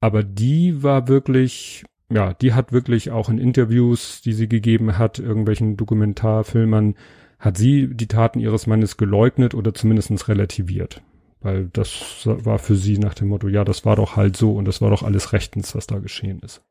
Aber 0.00 0.22
die 0.22 0.82
war 0.82 1.08
wirklich, 1.08 1.84
ja, 2.10 2.34
die 2.34 2.54
hat 2.54 2.72
wirklich 2.72 3.10
auch 3.10 3.28
in 3.28 3.38
Interviews, 3.38 4.20
die 4.20 4.32
sie 4.32 4.48
gegeben 4.48 4.98
hat, 4.98 5.18
irgendwelchen 5.18 5.76
Dokumentarfilmern, 5.76 6.96
hat 7.38 7.56
sie 7.56 7.88
die 7.88 8.08
Taten 8.08 8.40
ihres 8.40 8.66
Mannes 8.66 8.96
geleugnet 8.96 9.54
oder 9.54 9.74
zumindestens 9.74 10.28
relativiert. 10.28 11.02
Weil 11.42 11.68
das 11.72 12.22
war 12.24 12.58
für 12.58 12.76
sie 12.76 12.98
nach 12.98 13.14
dem 13.14 13.28
Motto, 13.28 13.48
ja, 13.48 13.64
das 13.64 13.84
war 13.84 13.96
doch 13.96 14.16
halt 14.16 14.36
so 14.36 14.54
und 14.54 14.66
das 14.66 14.80
war 14.80 14.90
doch 14.90 15.02
alles 15.02 15.32
rechtens, 15.32 15.74
was 15.74 15.86
da 15.86 15.98
geschehen 15.98 16.40
ist. 16.40 16.62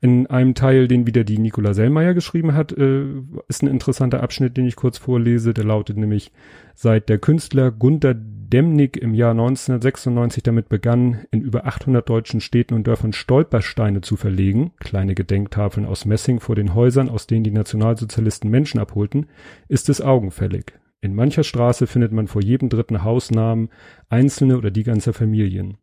In 0.00 0.26
einem 0.26 0.54
Teil, 0.54 0.86
den 0.86 1.06
wieder 1.06 1.24
die 1.24 1.38
Nicola 1.38 1.72
Sellmeier 1.72 2.12
geschrieben 2.12 2.52
hat, 2.52 2.72
äh, 2.72 3.04
ist 3.48 3.62
ein 3.62 3.68
interessanter 3.68 4.22
Abschnitt, 4.22 4.56
den 4.56 4.66
ich 4.66 4.76
kurz 4.76 4.98
vorlese. 4.98 5.54
Der 5.54 5.64
lautet 5.64 5.96
nämlich, 5.96 6.30
seit 6.74 7.08
der 7.08 7.18
Künstler 7.18 7.70
Gunther 7.70 8.14
Demnig 8.14 8.98
im 8.98 9.14
Jahr 9.14 9.30
1996 9.30 10.42
damit 10.42 10.68
begann, 10.68 11.24
in 11.30 11.40
über 11.40 11.66
800 11.66 12.06
deutschen 12.06 12.42
Städten 12.42 12.74
und 12.74 12.86
Dörfern 12.86 13.14
Stolpersteine 13.14 14.02
zu 14.02 14.16
verlegen, 14.16 14.72
kleine 14.78 15.14
Gedenktafeln 15.14 15.86
aus 15.86 16.04
Messing 16.04 16.38
vor 16.38 16.54
den 16.54 16.74
Häusern, 16.74 17.08
aus 17.08 17.26
denen 17.26 17.44
die 17.44 17.50
Nationalsozialisten 17.50 18.50
Menschen 18.50 18.80
abholten, 18.80 19.26
ist 19.68 19.88
es 19.88 20.02
augenfällig. 20.02 20.74
In 21.04 21.14
mancher 21.14 21.44
Straße 21.44 21.86
findet 21.86 22.12
man 22.12 22.28
vor 22.28 22.42
jedem 22.42 22.70
dritten 22.70 23.04
Hausnamen 23.04 23.68
einzelne 24.08 24.56
oder 24.56 24.70
die 24.70 24.84
ganze 24.84 25.12
Familien. 25.12 25.76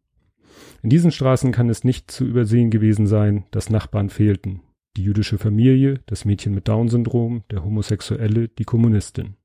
In 0.82 0.90
diesen 0.90 1.12
Straßen 1.12 1.52
kann 1.52 1.70
es 1.70 1.84
nicht 1.84 2.10
zu 2.10 2.26
übersehen 2.26 2.72
gewesen 2.72 3.06
sein, 3.06 3.46
dass 3.52 3.70
Nachbarn 3.70 4.10
fehlten. 4.10 4.62
Die 4.98 5.04
jüdische 5.04 5.38
Familie, 5.38 6.00
das 6.08 6.26
Mädchen 6.26 6.56
mit 6.56 6.68
Down-Syndrom, 6.68 7.44
der 7.52 7.64
Homosexuelle, 7.64 8.48
die 8.48 8.64
Kommunistin. 8.64 9.36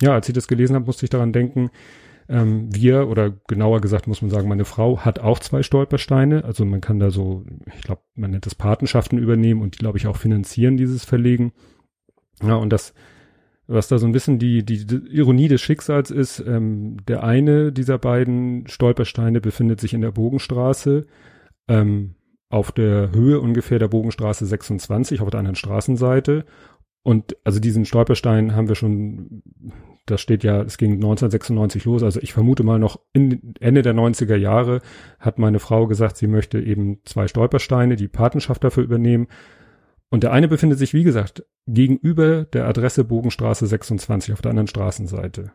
Ja, 0.00 0.14
als 0.14 0.30
ich 0.30 0.34
das 0.34 0.48
gelesen 0.48 0.74
habe, 0.74 0.86
musste 0.86 1.04
ich 1.04 1.10
daran 1.10 1.34
denken, 1.34 1.68
ähm, 2.30 2.74
wir, 2.74 3.08
oder 3.08 3.32
genauer 3.48 3.82
gesagt 3.82 4.06
muss 4.06 4.22
man 4.22 4.30
sagen, 4.30 4.48
meine 4.48 4.64
Frau 4.64 5.00
hat 5.00 5.18
auch 5.18 5.40
zwei 5.40 5.62
Stolpersteine. 5.62 6.42
Also 6.46 6.64
man 6.64 6.80
kann 6.80 7.00
da 7.00 7.10
so, 7.10 7.44
ich 7.76 7.82
glaube, 7.82 8.00
man 8.14 8.30
nennt 8.30 8.46
das 8.46 8.54
Patenschaften 8.54 9.18
übernehmen 9.18 9.60
und 9.60 9.74
die, 9.74 9.78
glaube 9.80 9.98
ich, 9.98 10.06
auch 10.06 10.16
finanzieren, 10.16 10.78
dieses 10.78 11.04
Verlegen. 11.04 11.52
Ja, 12.42 12.54
und 12.54 12.70
das 12.70 12.94
was 13.66 13.88
da 13.88 13.98
so 13.98 14.06
ein 14.06 14.12
bisschen 14.12 14.38
die, 14.38 14.64
die, 14.64 14.86
die 14.86 15.16
Ironie 15.16 15.48
des 15.48 15.60
Schicksals 15.60 16.10
ist, 16.10 16.40
ähm, 16.40 16.98
der 17.06 17.24
eine 17.24 17.72
dieser 17.72 17.98
beiden 17.98 18.66
Stolpersteine 18.68 19.40
befindet 19.40 19.80
sich 19.80 19.92
in 19.92 20.02
der 20.02 20.12
Bogenstraße, 20.12 21.06
ähm, 21.68 22.14
auf 22.48 22.70
der 22.70 23.10
Höhe 23.12 23.40
ungefähr 23.40 23.78
der 23.78 23.88
Bogenstraße 23.88 24.46
26 24.46 25.20
auf 25.20 25.30
der 25.30 25.40
anderen 25.40 25.56
Straßenseite. 25.56 26.44
Und 27.02 27.36
also 27.44 27.60
diesen 27.60 27.84
Stolperstein 27.84 28.54
haben 28.54 28.68
wir 28.68 28.74
schon, 28.74 29.42
das 30.06 30.20
steht 30.20 30.42
ja, 30.42 30.62
es 30.62 30.78
ging 30.78 30.94
1996 30.94 31.84
los, 31.84 32.02
also 32.02 32.20
ich 32.20 32.32
vermute 32.32 32.64
mal 32.64 32.78
noch 32.78 33.00
in 33.12 33.54
Ende 33.60 33.82
der 33.82 33.94
90er 33.94 34.36
Jahre 34.36 34.80
hat 35.20 35.38
meine 35.38 35.58
Frau 35.60 35.86
gesagt, 35.86 36.16
sie 36.16 36.26
möchte 36.26 36.60
eben 36.60 36.98
zwei 37.04 37.28
Stolpersteine, 37.28 37.96
die 37.96 38.08
Patenschaft 38.08 38.62
dafür 38.64 38.82
übernehmen. 38.82 39.28
Und 40.10 40.22
der 40.22 40.32
eine 40.32 40.48
befindet 40.48 40.78
sich, 40.78 40.94
wie 40.94 41.04
gesagt, 41.04 41.44
gegenüber 41.66 42.44
der 42.44 42.66
Adresse 42.66 43.04
Bogenstraße 43.04 43.66
26 43.66 44.32
auf 44.32 44.40
der 44.40 44.50
anderen 44.50 44.68
Straßenseite. 44.68 45.52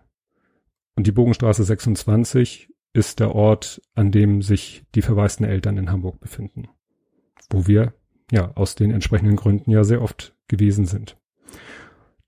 Und 0.96 1.08
die 1.08 1.12
Bogenstraße 1.12 1.64
26 1.64 2.70
ist 2.94 3.20
der 3.20 3.34
Ort, 3.34 3.82
an 3.96 4.12
dem 4.12 4.42
sich 4.42 4.84
die 4.94 5.02
verwaisten 5.02 5.46
Eltern 5.46 5.78
in 5.78 5.92
Hamburg 5.92 6.20
befinden. 6.20 6.68
Wo 7.50 7.68
wir, 7.68 7.94
ja, 8.30 8.52
aus 8.56 8.76
den 8.76 8.92
entsprechenden 8.92 9.38
Gründen 9.38 9.72
ja 9.72 9.84
sehr 9.84 10.02
oft 10.02 10.36
gewesen 10.48 10.86
sind. 10.86 11.18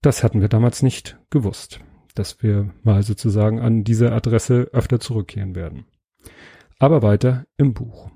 Das 0.02 0.24
hatten 0.24 0.42
wir 0.42 0.50
damals 0.50 0.82
nicht 0.84 1.18
gewusst, 1.30 1.82
dass 2.16 2.42
wir 2.42 2.74
mal 2.84 3.04
sozusagen 3.04 3.60
an 3.60 3.84
diese 3.84 4.12
Adresse 4.12 4.70
öfter 4.72 5.00
zurückkehren 5.00 5.56
werden. 5.56 5.86
Aber 6.80 7.02
weiter 7.02 7.46
im 7.58 7.74
Buch. 7.74 8.10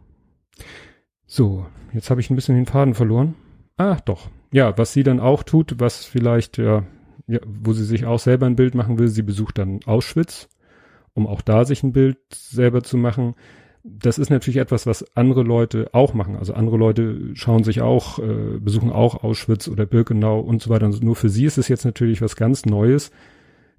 So, 1.25 1.65
jetzt 1.93 2.09
habe 2.09 2.21
ich 2.21 2.29
ein 2.29 2.35
bisschen 2.35 2.55
den 2.55 2.65
Faden 2.65 2.93
verloren. 2.93 3.35
Ah, 3.77 3.97
doch. 4.05 4.29
Ja, 4.51 4.77
was 4.77 4.93
sie 4.93 5.03
dann 5.03 5.19
auch 5.19 5.43
tut, 5.43 5.79
was 5.79 6.05
vielleicht, 6.05 6.57
ja, 6.57 6.85
ja, 7.27 7.39
wo 7.45 7.73
sie 7.73 7.85
sich 7.85 8.05
auch 8.05 8.19
selber 8.19 8.45
ein 8.45 8.55
Bild 8.55 8.73
machen 8.75 8.97
will, 8.97 9.07
sie 9.07 9.21
besucht 9.21 9.57
dann 9.57 9.79
Auschwitz, 9.85 10.49
um 11.13 11.27
auch 11.27 11.41
da 11.41 11.65
sich 11.65 11.83
ein 11.83 11.93
Bild 11.93 12.17
selber 12.33 12.83
zu 12.83 12.97
machen. 12.97 13.35
Das 13.83 14.17
ist 14.17 14.29
natürlich 14.29 14.57
etwas, 14.57 14.85
was 14.85 15.15
andere 15.15 15.43
Leute 15.43 15.89
auch 15.93 16.13
machen. 16.13 16.35
Also 16.35 16.53
andere 16.53 16.77
Leute 16.77 17.35
schauen 17.35 17.63
sich 17.63 17.81
auch, 17.81 18.19
äh, 18.19 18.59
besuchen 18.59 18.91
auch 18.91 19.23
Auschwitz 19.23 19.67
oder 19.67 19.85
Birkenau 19.85 20.39
und 20.39 20.61
so 20.61 20.69
weiter. 20.69 20.85
Und 20.87 21.03
nur 21.03 21.15
für 21.15 21.29
sie 21.29 21.45
ist 21.45 21.57
es 21.57 21.67
jetzt 21.67 21.85
natürlich 21.85 22.21
was 22.21 22.35
ganz 22.35 22.65
Neues, 22.65 23.11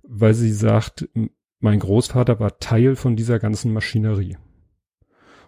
weil 0.02 0.34
sie 0.34 0.52
sagt, 0.52 1.08
mein 1.60 1.80
Großvater 1.80 2.40
war 2.40 2.58
Teil 2.58 2.96
von 2.96 3.16
dieser 3.16 3.38
ganzen 3.38 3.72
Maschinerie. 3.72 4.36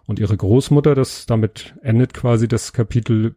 Und 0.07 0.19
ihre 0.19 0.35
Großmutter, 0.35 0.95
das 0.95 1.25
damit 1.25 1.75
endet 1.81 2.13
quasi 2.13 2.47
das 2.47 2.73
Kapitel, 2.73 3.35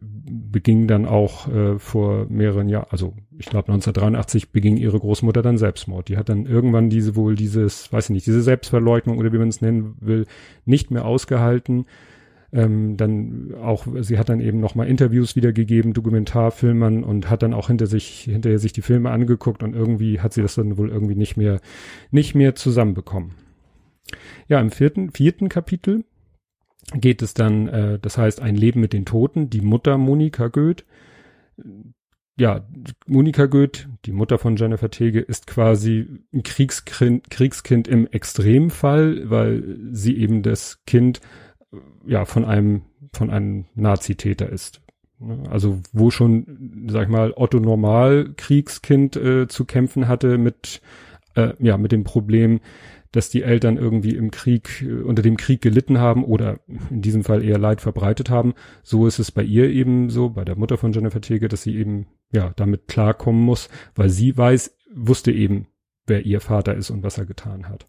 beging 0.55 0.87
dann 0.87 1.05
auch 1.05 1.49
äh, 1.49 1.77
vor 1.79 2.27
mehreren 2.29 2.69
Jahren, 2.69 2.87
also 2.89 3.13
ich 3.37 3.47
glaube 3.47 3.73
1983 3.73 4.53
beging 4.53 4.77
ihre 4.77 4.97
Großmutter 4.97 5.41
dann 5.41 5.57
Selbstmord. 5.57 6.07
Die 6.07 6.15
hat 6.15 6.29
dann 6.29 6.45
irgendwann 6.45 6.89
diese 6.89 7.17
wohl 7.17 7.35
dieses, 7.35 7.91
weiß 7.91 8.05
ich 8.05 8.11
nicht, 8.11 8.25
diese 8.25 8.41
Selbstverleugnung 8.41 9.17
oder 9.17 9.33
wie 9.33 9.37
man 9.37 9.49
es 9.49 9.59
nennen 9.59 9.97
will, 9.99 10.25
nicht 10.63 10.91
mehr 10.91 11.03
ausgehalten. 11.03 11.87
Ähm, 12.53 12.95
dann 12.95 13.53
auch, 13.61 13.85
sie 13.99 14.17
hat 14.17 14.29
dann 14.29 14.39
eben 14.39 14.61
nochmal 14.61 14.87
Interviews 14.87 15.35
wiedergegeben, 15.35 15.91
Dokumentarfilmern 15.91 17.03
und 17.03 17.29
hat 17.29 17.43
dann 17.43 17.53
auch 17.53 17.67
hinter 17.67 17.87
sich, 17.87 18.21
hinterher 18.21 18.59
sich 18.59 18.71
die 18.71 18.81
Filme 18.81 19.11
angeguckt 19.11 19.61
und 19.61 19.75
irgendwie 19.75 20.21
hat 20.21 20.31
sie 20.31 20.41
das 20.41 20.55
dann 20.55 20.77
wohl 20.77 20.89
irgendwie 20.89 21.15
nicht 21.15 21.35
mehr, 21.35 21.59
nicht 22.11 22.33
mehr 22.33 22.55
zusammenbekommen. 22.55 23.31
Ja, 24.47 24.61
im 24.61 24.71
vierten, 24.71 25.11
vierten 25.11 25.49
Kapitel 25.49 26.05
geht 26.93 27.21
es 27.21 27.33
dann, 27.33 27.67
äh, 27.67 27.99
das 27.99 28.17
heißt, 28.17 28.41
ein 28.41 28.55
Leben 28.55 28.79
mit 28.79 28.93
den 28.93 29.05
Toten, 29.05 29.49
die 29.49 29.61
Mutter 29.61 29.97
Monika 29.97 30.47
Goeth. 30.47 30.85
Ja, 32.37 32.67
Monika 33.07 33.45
Goeth, 33.45 33.87
die 34.05 34.11
Mutter 34.11 34.37
von 34.37 34.57
Jennifer 34.57 34.89
Tege, 34.89 35.21
ist 35.21 35.47
quasi 35.47 36.05
ein 36.33 36.43
Kriegskind, 36.43 37.29
Kriegskind 37.29 37.87
im 37.87 38.07
Extremfall, 38.07 39.29
weil 39.29 39.77
sie 39.91 40.17
eben 40.17 40.43
das 40.43 40.83
Kind 40.85 41.21
ja 42.05 42.25
von 42.25 42.45
einem 42.45 42.83
von 43.13 43.29
einem 43.29 43.65
Nazitäter 43.75 44.49
ist. 44.49 44.81
Also 45.49 45.79
wo 45.93 46.11
schon, 46.11 46.87
sag 46.89 47.03
ich 47.03 47.09
mal, 47.09 47.31
Otto 47.35 47.59
Normal 47.59 48.33
Kriegskind 48.35 49.15
äh, 49.15 49.47
zu 49.47 49.63
kämpfen 49.63 50.09
hatte 50.09 50.37
mit 50.37 50.81
äh, 51.35 51.53
ja 51.59 51.77
mit 51.77 51.93
dem 51.93 52.03
Problem, 52.03 52.59
dass 53.15 53.29
die 53.29 53.43
Eltern 53.43 53.77
irgendwie 53.77 54.15
im 54.15 54.29
Krieg, 54.29 54.81
äh, 54.81 55.01
unter 55.01 55.21
dem 55.21 55.37
Krieg 55.37 55.61
gelitten 55.61 55.99
haben 55.99 56.25
oder 56.25 56.59
in 56.89 57.01
diesem 57.01 57.23
Fall 57.23 57.43
eher 57.43 57.57
Leid 57.57 57.79
verbreitet 57.79 58.29
haben. 58.29 58.53
So 58.83 59.07
ist 59.07 59.19
es 59.19 59.31
bei 59.31 59.43
ihr 59.43 59.69
eben 59.69 60.09
so, 60.09 60.29
bei 60.29 60.43
der 60.43 60.57
Mutter 60.57 60.77
von 60.77 60.91
Jennifer 60.91 61.21
Tege, 61.21 61.47
dass 61.47 61.63
sie 61.63 61.77
eben, 61.77 62.07
ja, 62.31 62.51
damit 62.57 62.87
klarkommen 62.87 63.41
muss, 63.41 63.69
weil 63.95 64.09
sie 64.09 64.37
weiß, 64.37 64.77
wusste 64.93 65.31
eben, 65.31 65.67
wer 66.07 66.25
ihr 66.25 66.41
Vater 66.41 66.75
ist 66.75 66.89
und 66.89 67.03
was 67.03 67.17
er 67.17 67.25
getan 67.25 67.69
hat. 67.69 67.87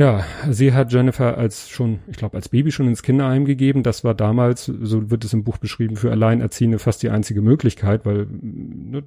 Ja, 0.00 0.24
sie 0.48 0.72
hat 0.72 0.94
Jennifer 0.94 1.36
als 1.36 1.68
schon, 1.68 1.98
ich 2.06 2.16
glaube, 2.16 2.34
als 2.34 2.48
Baby 2.48 2.72
schon 2.72 2.88
ins 2.88 3.02
Kinderheim 3.02 3.44
gegeben. 3.44 3.82
Das 3.82 4.02
war 4.02 4.14
damals, 4.14 4.64
so 4.64 5.10
wird 5.10 5.26
es 5.26 5.34
im 5.34 5.44
Buch 5.44 5.58
beschrieben, 5.58 5.96
für 5.96 6.10
Alleinerziehende 6.10 6.78
fast 6.78 7.02
die 7.02 7.10
einzige 7.10 7.42
Möglichkeit, 7.42 8.06
weil 8.06 8.26
ne, 8.30 9.04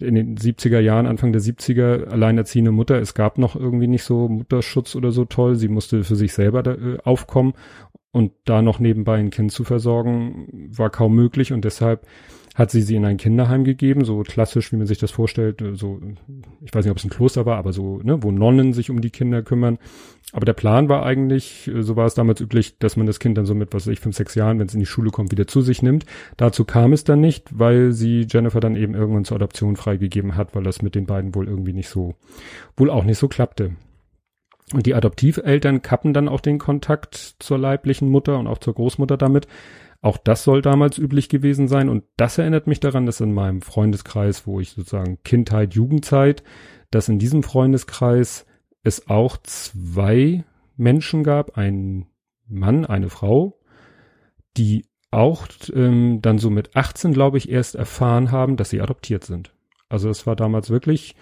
in 0.00 0.14
den 0.16 0.36
70er 0.36 0.80
Jahren, 0.80 1.06
Anfang 1.06 1.32
der 1.32 1.40
70er, 1.40 2.08
alleinerziehende 2.08 2.72
Mutter, 2.72 3.00
es 3.00 3.14
gab 3.14 3.38
noch 3.38 3.54
irgendwie 3.54 3.86
nicht 3.86 4.02
so 4.02 4.28
Mutterschutz 4.28 4.96
oder 4.96 5.12
so 5.12 5.24
toll. 5.24 5.54
Sie 5.54 5.68
musste 5.68 6.02
für 6.02 6.16
sich 6.16 6.32
selber 6.32 6.64
da, 6.64 6.72
äh, 6.72 6.98
aufkommen 7.04 7.54
und 8.10 8.32
da 8.44 8.60
noch 8.60 8.80
nebenbei 8.80 9.18
ein 9.18 9.30
Kind 9.30 9.52
zu 9.52 9.62
versorgen, 9.62 10.48
war 10.76 10.90
kaum 10.90 11.14
möglich 11.14 11.52
und 11.52 11.64
deshalb 11.64 12.08
hat 12.58 12.72
sie 12.72 12.82
sie 12.82 12.96
in 12.96 13.04
ein 13.04 13.18
Kinderheim 13.18 13.62
gegeben, 13.62 14.04
so 14.04 14.20
klassisch, 14.24 14.72
wie 14.72 14.76
man 14.76 14.88
sich 14.88 14.98
das 14.98 15.12
vorstellt, 15.12 15.62
äh, 15.62 15.76
so, 15.76 16.00
ich 16.60 16.74
weiß 16.74 16.84
nicht, 16.84 16.90
ob 16.90 16.98
es 16.98 17.04
ein 17.04 17.10
Kloster 17.10 17.46
war, 17.46 17.56
aber 17.56 17.72
so, 17.72 18.00
ne, 18.02 18.20
wo 18.24 18.32
Nonnen 18.32 18.72
sich 18.72 18.90
um 18.90 19.00
die 19.00 19.10
Kinder 19.10 19.42
kümmern. 19.42 19.78
Aber 20.32 20.44
der 20.44 20.54
Plan 20.54 20.88
war 20.88 21.06
eigentlich, 21.06 21.68
äh, 21.68 21.82
so 21.82 21.94
war 21.94 22.06
es 22.06 22.14
damals 22.14 22.40
üblich, 22.40 22.76
dass 22.80 22.96
man 22.96 23.06
das 23.06 23.20
Kind 23.20 23.38
dann 23.38 23.46
so 23.46 23.54
mit, 23.54 23.72
was 23.72 23.86
weiß 23.86 23.92
ich, 23.92 24.00
fünf, 24.00 24.16
sechs 24.16 24.34
Jahren, 24.34 24.58
wenn 24.58 24.66
es 24.66 24.74
in 24.74 24.80
die 24.80 24.86
Schule 24.86 25.10
kommt, 25.10 25.30
wieder 25.30 25.46
zu 25.46 25.60
sich 25.60 25.82
nimmt. 25.82 26.04
Dazu 26.36 26.64
kam 26.64 26.92
es 26.92 27.04
dann 27.04 27.20
nicht, 27.20 27.56
weil 27.56 27.92
sie 27.92 28.26
Jennifer 28.28 28.58
dann 28.58 28.74
eben 28.74 28.94
irgendwann 28.94 29.24
zur 29.24 29.36
Adoption 29.36 29.76
freigegeben 29.76 30.34
hat, 30.34 30.56
weil 30.56 30.64
das 30.64 30.82
mit 30.82 30.96
den 30.96 31.06
beiden 31.06 31.36
wohl 31.36 31.46
irgendwie 31.46 31.72
nicht 31.72 31.88
so, 31.88 32.16
wohl 32.76 32.90
auch 32.90 33.04
nicht 33.04 33.18
so 33.18 33.28
klappte. 33.28 33.76
Und 34.74 34.84
die 34.84 34.94
Adoptiveltern 34.94 35.80
kappen 35.80 36.12
dann 36.12 36.28
auch 36.28 36.40
den 36.40 36.58
Kontakt 36.58 37.36
zur 37.38 37.56
leiblichen 37.56 38.10
Mutter 38.10 38.38
und 38.38 38.48
auch 38.48 38.58
zur 38.58 38.74
Großmutter 38.74 39.16
damit, 39.16 39.46
auch 40.00 40.16
das 40.16 40.44
soll 40.44 40.62
damals 40.62 40.98
üblich 40.98 41.28
gewesen 41.28 41.66
sein 41.66 41.88
und 41.88 42.04
das 42.16 42.38
erinnert 42.38 42.66
mich 42.66 42.80
daran, 42.80 43.06
dass 43.06 43.20
in 43.20 43.32
meinem 43.32 43.62
Freundeskreis, 43.62 44.46
wo 44.46 44.60
ich 44.60 44.70
sozusagen 44.70 45.18
Kindheit, 45.24 45.74
Jugendzeit, 45.74 46.44
dass 46.90 47.08
in 47.08 47.18
diesem 47.18 47.42
Freundeskreis 47.42 48.46
es 48.82 49.08
auch 49.08 49.36
zwei 49.38 50.44
Menschen 50.76 51.24
gab, 51.24 51.58
ein 51.58 52.06
Mann, 52.46 52.86
eine 52.86 53.10
Frau, 53.10 53.58
die 54.56 54.86
auch 55.10 55.48
ähm, 55.74 56.20
dann 56.22 56.38
so 56.38 56.50
mit 56.50 56.76
18, 56.76 57.12
glaube 57.12 57.38
ich, 57.38 57.48
erst 57.48 57.74
erfahren 57.74 58.30
haben, 58.30 58.56
dass 58.56 58.70
sie 58.70 58.80
adoptiert 58.80 59.24
sind. 59.24 59.52
Also 59.88 60.10
es 60.10 60.26
war 60.26 60.36
damals 60.36 60.70
wirklich 60.70 61.16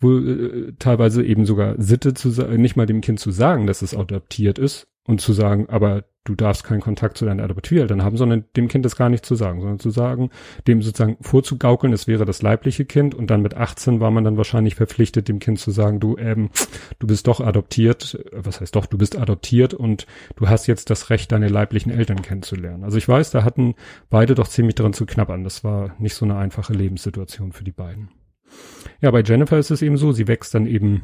wohl 0.00 0.68
äh, 0.68 0.72
teilweise 0.78 1.24
eben 1.24 1.44
sogar 1.44 1.74
Sitte 1.80 2.14
zu 2.14 2.28
nicht 2.56 2.76
mal 2.76 2.86
dem 2.86 3.00
Kind 3.00 3.20
zu 3.20 3.30
sagen, 3.30 3.66
dass 3.66 3.82
es 3.82 3.94
adoptiert 3.94 4.58
ist 4.58 4.86
und 5.06 5.20
zu 5.20 5.32
sagen, 5.32 5.68
aber 5.68 6.04
du 6.24 6.34
darfst 6.34 6.64
keinen 6.64 6.80
Kontakt 6.80 7.18
zu 7.18 7.26
deinen 7.26 7.40
Adoptiveltern 7.40 8.02
haben, 8.02 8.16
sondern 8.16 8.44
dem 8.56 8.68
Kind 8.68 8.84
das 8.84 8.96
gar 8.96 9.10
nicht 9.10 9.24
zu 9.26 9.34
sagen, 9.34 9.60
sondern 9.60 9.78
zu 9.78 9.90
sagen, 9.90 10.30
dem 10.66 10.82
sozusagen 10.82 11.18
vorzugaukeln, 11.20 11.92
es 11.92 12.06
wäre 12.06 12.24
das 12.24 12.42
leibliche 12.42 12.86
Kind 12.86 13.14
und 13.14 13.28
dann 13.28 13.42
mit 13.42 13.54
18 13.54 14.00
war 14.00 14.10
man 14.10 14.24
dann 14.24 14.36
wahrscheinlich 14.36 14.74
verpflichtet, 14.74 15.28
dem 15.28 15.38
Kind 15.38 15.58
zu 15.58 15.70
sagen, 15.70 16.00
du, 16.00 16.16
ähm, 16.16 16.50
du 16.98 17.06
bist 17.06 17.26
doch 17.26 17.40
adoptiert, 17.40 18.18
was 18.32 18.60
heißt 18.60 18.74
doch, 18.74 18.86
du 18.86 18.96
bist 18.96 19.16
adoptiert 19.16 19.74
und 19.74 20.06
du 20.36 20.48
hast 20.48 20.66
jetzt 20.66 20.90
das 20.90 21.10
Recht, 21.10 21.30
deine 21.30 21.48
leiblichen 21.48 21.92
Eltern 21.92 22.22
kennenzulernen. 22.22 22.84
Also 22.84 22.96
ich 22.96 23.06
weiß, 23.06 23.30
da 23.30 23.44
hatten 23.44 23.74
beide 24.08 24.34
doch 24.34 24.48
ziemlich 24.48 24.76
dran 24.76 24.94
zu 24.94 25.06
knabbern. 25.06 25.44
Das 25.44 25.62
war 25.62 25.94
nicht 25.98 26.14
so 26.14 26.24
eine 26.24 26.36
einfache 26.36 26.72
Lebenssituation 26.72 27.52
für 27.52 27.64
die 27.64 27.72
beiden. 27.72 28.08
Ja, 29.00 29.10
bei 29.10 29.22
Jennifer 29.22 29.58
ist 29.58 29.70
es 29.70 29.82
eben 29.82 29.96
so, 29.96 30.12
sie 30.12 30.28
wächst 30.28 30.54
dann 30.54 30.66
eben 30.66 31.02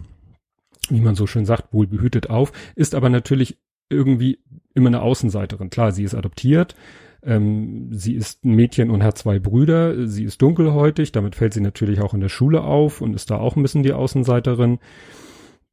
wie 0.89 1.01
man 1.01 1.15
so 1.15 1.27
schön 1.27 1.45
sagt, 1.45 1.73
wohl 1.73 1.87
behütet 1.87 2.31
auf, 2.31 2.53
ist 2.75 2.95
aber 2.95 3.09
natürlich 3.11 3.59
irgendwie 3.91 4.39
immer 4.75 4.89
eine 4.89 5.03
Außenseiterin. 5.03 5.71
Klar, 5.71 5.93
sie 5.93 6.05
ist 6.05 6.15
adoptiert, 6.15 6.75
ähm, 7.23 7.89
sie 7.93 8.15
ist 8.15 8.45
ein 8.45 8.55
Mädchen 8.55 8.91
und 8.91 9.03
hat 9.03 9.19
zwei 9.19 9.39
Brüder, 9.39 10.07
sie 10.07 10.25
ist 10.25 10.41
dunkelhäutig, 10.41 11.13
damit 11.13 11.35
fällt 11.35 11.53
sie 11.53 11.61
natürlich 11.61 12.01
auch 12.01 12.15
in 12.15 12.21
der 12.21 12.29
Schule 12.29 12.63
auf 12.63 13.01
und 13.01 13.15
ist 13.15 13.31
da 13.31 13.39
auch 13.39 13.57
ein 13.57 13.63
bisschen 13.63 13.83
die 13.83 13.93
Außenseiterin. 13.93 14.79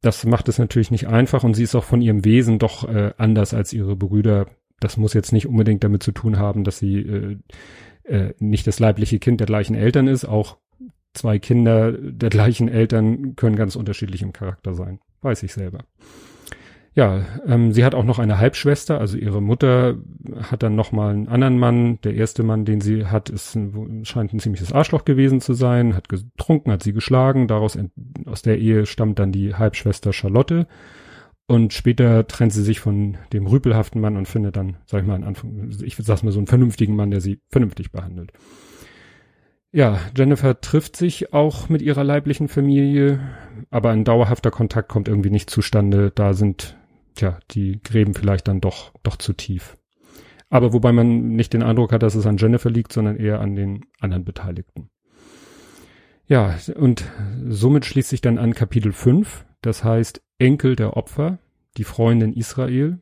Das 0.02 0.24
macht 0.24 0.48
es 0.48 0.58
natürlich 0.58 0.90
nicht 0.90 1.08
einfach 1.08 1.44
und 1.44 1.54
sie 1.54 1.64
ist 1.64 1.74
auch 1.74 1.84
von 1.84 2.02
ihrem 2.02 2.24
Wesen 2.24 2.58
doch 2.58 2.88
äh, 2.88 3.12
anders 3.16 3.54
als 3.54 3.72
ihre 3.72 3.96
Brüder. 3.96 4.46
Das 4.80 4.96
muss 4.96 5.14
jetzt 5.14 5.32
nicht 5.32 5.46
unbedingt 5.46 5.82
damit 5.82 6.02
zu 6.02 6.12
tun 6.12 6.38
haben, 6.38 6.64
dass 6.64 6.78
sie 6.78 6.98
äh, 6.98 7.36
äh, 8.04 8.34
nicht 8.38 8.66
das 8.66 8.78
leibliche 8.78 9.18
Kind 9.18 9.40
der 9.40 9.46
gleichen 9.46 9.74
Eltern 9.74 10.06
ist. 10.06 10.24
Auch 10.24 10.58
zwei 11.14 11.38
Kinder 11.38 11.92
der 11.92 12.30
gleichen 12.30 12.68
Eltern 12.68 13.34
können 13.36 13.56
ganz 13.56 13.74
unterschiedlich 13.74 14.22
im 14.22 14.32
Charakter 14.32 14.74
sein. 14.74 15.00
Weiß 15.20 15.42
ich 15.42 15.52
selber. 15.52 15.84
Ja, 16.98 17.24
ähm, 17.46 17.70
sie 17.70 17.84
hat 17.84 17.94
auch 17.94 18.02
noch 18.02 18.18
eine 18.18 18.40
Halbschwester, 18.40 18.98
also 18.98 19.16
ihre 19.16 19.40
Mutter 19.40 19.98
hat 20.50 20.64
dann 20.64 20.74
noch 20.74 20.90
mal 20.90 21.14
einen 21.14 21.28
anderen 21.28 21.56
Mann. 21.56 22.00
Der 22.02 22.14
erste 22.14 22.42
Mann, 22.42 22.64
den 22.64 22.80
sie 22.80 23.06
hat, 23.06 23.30
ist 23.30 23.54
ein, 23.54 24.04
scheint 24.04 24.32
ein 24.32 24.40
ziemliches 24.40 24.72
Arschloch 24.72 25.04
gewesen 25.04 25.40
zu 25.40 25.54
sein, 25.54 25.94
hat 25.94 26.08
getrunken, 26.08 26.72
hat 26.72 26.82
sie 26.82 26.92
geschlagen. 26.92 27.46
Daraus 27.46 27.78
aus 28.26 28.42
der 28.42 28.58
Ehe 28.58 28.84
stammt 28.84 29.20
dann 29.20 29.30
die 29.30 29.54
Halbschwester 29.54 30.12
Charlotte. 30.12 30.66
Und 31.46 31.72
später 31.72 32.26
trennt 32.26 32.52
sie 32.52 32.64
sich 32.64 32.80
von 32.80 33.16
dem 33.32 33.46
rüpelhaften 33.46 34.00
Mann 34.00 34.16
und 34.16 34.26
findet 34.26 34.56
dann, 34.56 34.78
sag 34.84 35.02
ich 35.02 35.06
mal, 35.06 35.14
in 35.14 35.22
Anfang, 35.22 35.70
ich 35.80 35.94
sag's 35.94 36.24
mal 36.24 36.32
so 36.32 36.40
einen 36.40 36.48
vernünftigen 36.48 36.96
Mann, 36.96 37.12
der 37.12 37.20
sie 37.20 37.38
vernünftig 37.48 37.92
behandelt. 37.92 38.32
Ja, 39.70 40.00
Jennifer 40.16 40.60
trifft 40.60 40.96
sich 40.96 41.32
auch 41.32 41.68
mit 41.68 41.80
ihrer 41.80 42.02
leiblichen 42.02 42.48
Familie, 42.48 43.20
aber 43.70 43.90
ein 43.90 44.02
dauerhafter 44.02 44.50
Kontakt 44.50 44.88
kommt 44.88 45.06
irgendwie 45.06 45.30
nicht 45.30 45.48
zustande. 45.48 46.10
Da 46.12 46.34
sind 46.34 46.76
tja, 47.18 47.38
die 47.50 47.80
Gräben 47.82 48.14
vielleicht 48.14 48.48
dann 48.48 48.60
doch, 48.60 48.92
doch 49.02 49.16
zu 49.16 49.32
tief. 49.32 49.76
Aber 50.50 50.72
wobei 50.72 50.92
man 50.92 51.28
nicht 51.28 51.52
den 51.52 51.62
Eindruck 51.62 51.92
hat, 51.92 52.02
dass 52.02 52.14
es 52.14 52.26
an 52.26 52.38
Jennifer 52.38 52.70
liegt, 52.70 52.92
sondern 52.92 53.16
eher 53.16 53.40
an 53.40 53.54
den 53.54 53.84
anderen 54.00 54.24
Beteiligten. 54.24 54.90
Ja, 56.26 56.58
und 56.76 57.04
somit 57.48 57.84
schließt 57.84 58.08
sich 58.08 58.20
dann 58.20 58.38
an 58.38 58.54
Kapitel 58.54 58.92
5, 58.92 59.46
das 59.62 59.84
heißt 59.84 60.22
Enkel 60.38 60.76
der 60.76 60.96
Opfer, 60.96 61.38
die 61.76 61.84
Freundin 61.84 62.32
Israel. 62.32 62.98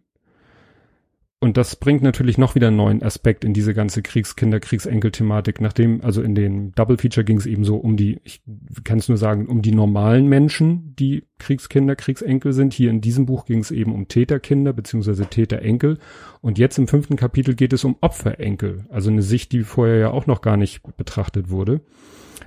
Und 1.46 1.56
das 1.56 1.76
bringt 1.76 2.02
natürlich 2.02 2.38
noch 2.38 2.56
wieder 2.56 2.66
einen 2.66 2.76
neuen 2.76 3.04
Aspekt 3.04 3.44
in 3.44 3.54
diese 3.54 3.72
ganze 3.72 4.02
Kriegskinder, 4.02 4.58
Kriegsenkel-Thematik. 4.58 5.60
Nachdem, 5.60 6.00
also 6.00 6.20
in 6.20 6.34
dem 6.34 6.72
Double 6.72 6.98
Feature 6.98 7.22
ging 7.22 7.36
es 7.36 7.46
eben 7.46 7.62
so 7.62 7.76
um 7.76 7.96
die, 7.96 8.20
ich 8.24 8.42
kann 8.82 8.98
es 8.98 9.08
nur 9.08 9.16
sagen, 9.16 9.46
um 9.46 9.62
die 9.62 9.72
normalen 9.72 10.26
Menschen, 10.26 10.96
die 10.98 11.22
Kriegskinder, 11.38 11.94
Kriegsenkel 11.94 12.52
sind. 12.52 12.74
Hier 12.74 12.90
in 12.90 13.00
diesem 13.00 13.26
Buch 13.26 13.44
ging 13.44 13.60
es 13.60 13.70
eben 13.70 13.94
um 13.94 14.08
Täterkinder 14.08 14.72
beziehungsweise 14.72 15.26
Täterenkel. 15.26 16.00
Und 16.40 16.58
jetzt 16.58 16.78
im 16.78 16.88
fünften 16.88 17.14
Kapitel 17.14 17.54
geht 17.54 17.72
es 17.72 17.84
um 17.84 17.94
Opferenkel. 18.00 18.84
Also 18.88 19.10
eine 19.10 19.22
Sicht, 19.22 19.52
die 19.52 19.62
vorher 19.62 19.98
ja 19.98 20.10
auch 20.10 20.26
noch 20.26 20.42
gar 20.42 20.56
nicht 20.56 20.82
betrachtet 20.96 21.48
wurde. 21.48 21.80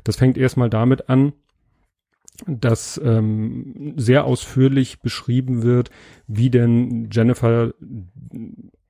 Das 0.03 0.17
fängt 0.17 0.37
erstmal 0.37 0.69
damit 0.69 1.07
an, 1.07 1.31
dass 2.47 2.99
ähm, 3.01 3.93
sehr 3.95 4.25
ausführlich 4.25 4.99
beschrieben 4.99 5.63
wird, 5.63 5.89
wie 6.27 6.49
denn 6.49 7.07
Jennifer 7.13 7.73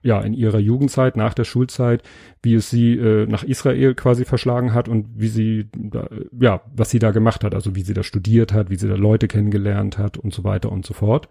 ja, 0.02 0.22
in 0.22 0.34
ihrer 0.34 0.60
Jugendzeit, 0.60 1.18
nach 1.18 1.34
der 1.34 1.44
Schulzeit, 1.44 2.04
wie 2.42 2.54
es 2.54 2.70
sie 2.70 2.94
äh, 2.94 3.26
nach 3.26 3.44
Israel 3.44 3.96
quasi 3.96 4.24
verschlagen 4.24 4.74
hat 4.74 4.88
und 4.88 5.08
wie 5.16 5.28
sie, 5.28 5.68
da, 5.76 6.08
ja, 6.40 6.62
was 6.74 6.90
sie 6.90 7.00
da 7.00 7.12
gemacht 7.12 7.44
hat, 7.44 7.54
also 7.54 7.76
wie 7.76 7.82
sie 7.82 7.94
da 7.94 8.04
studiert 8.04 8.54
hat, 8.54 8.70
wie 8.70 8.78
sie 8.78 8.88
da 8.88 8.96
Leute 8.96 9.28
kennengelernt 9.28 9.98
hat 9.98 10.18
und 10.18 10.34
so 10.34 10.44
weiter 10.44 10.72
und 10.72 10.86
so 10.86 10.94
fort. 10.94 11.28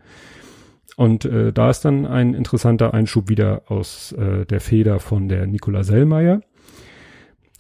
Und 0.97 1.25
äh, 1.25 1.53
da 1.53 1.71
ist 1.71 1.85
dann 1.85 2.07
ein 2.07 2.35
interessanter 2.35 2.93
Einschub 2.93 3.29
wieder 3.29 3.63
aus 3.67 4.13
äh, 4.13 4.45
der 4.45 4.61
Feder 4.61 5.01
von 5.01 5.29
der 5.29 5.47
Nicola 5.47 5.85
Sellmeier. 5.85 6.43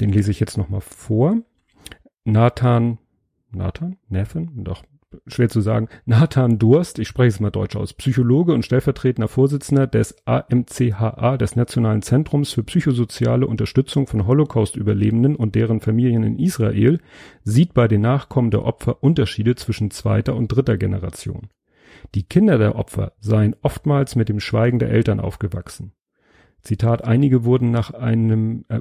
Den 0.00 0.10
lese 0.10 0.30
ich 0.30 0.40
jetzt 0.40 0.58
nochmal 0.58 0.80
vor. 0.80 1.38
Nathan, 2.24 2.98
Nathan? 3.50 3.96
Nathan? 4.08 4.50
Doch, 4.64 4.82
schwer 5.26 5.48
zu 5.48 5.60
sagen, 5.60 5.88
Nathan 6.04 6.58
Durst, 6.58 6.98
ich 6.98 7.08
spreche 7.08 7.28
es 7.28 7.40
mal 7.40 7.50
deutsch 7.50 7.76
aus, 7.76 7.94
Psychologe 7.94 8.52
und 8.52 8.64
stellvertretender 8.64 9.28
Vorsitzender 9.28 9.86
des 9.86 10.16
AMCHA, 10.26 11.36
des 11.36 11.56
Nationalen 11.56 12.02
Zentrums 12.02 12.52
für 12.52 12.62
psychosoziale 12.62 13.46
Unterstützung 13.46 14.06
von 14.06 14.26
Holocaust-Überlebenden 14.26 15.36
und 15.36 15.54
deren 15.54 15.80
Familien 15.80 16.24
in 16.24 16.38
Israel, 16.38 17.00
sieht 17.42 17.74
bei 17.74 17.88
den 17.88 18.02
Nachkommen 18.02 18.50
der 18.50 18.64
Opfer 18.64 19.02
Unterschiede 19.02 19.54
zwischen 19.54 19.90
zweiter 19.90 20.36
und 20.36 20.48
dritter 20.48 20.76
Generation. 20.76 21.48
Die 22.14 22.22
Kinder 22.22 22.58
der 22.58 22.76
Opfer 22.76 23.12
seien 23.20 23.56
oftmals 23.62 24.14
mit 24.14 24.28
dem 24.28 24.40
Schweigen 24.40 24.78
der 24.78 24.90
Eltern 24.90 25.20
aufgewachsen. 25.20 25.92
Zitat, 26.60 27.04
einige 27.04 27.44
wurden 27.44 27.70
nach 27.70 27.92
einem 27.92 28.64
äh, 28.68 28.80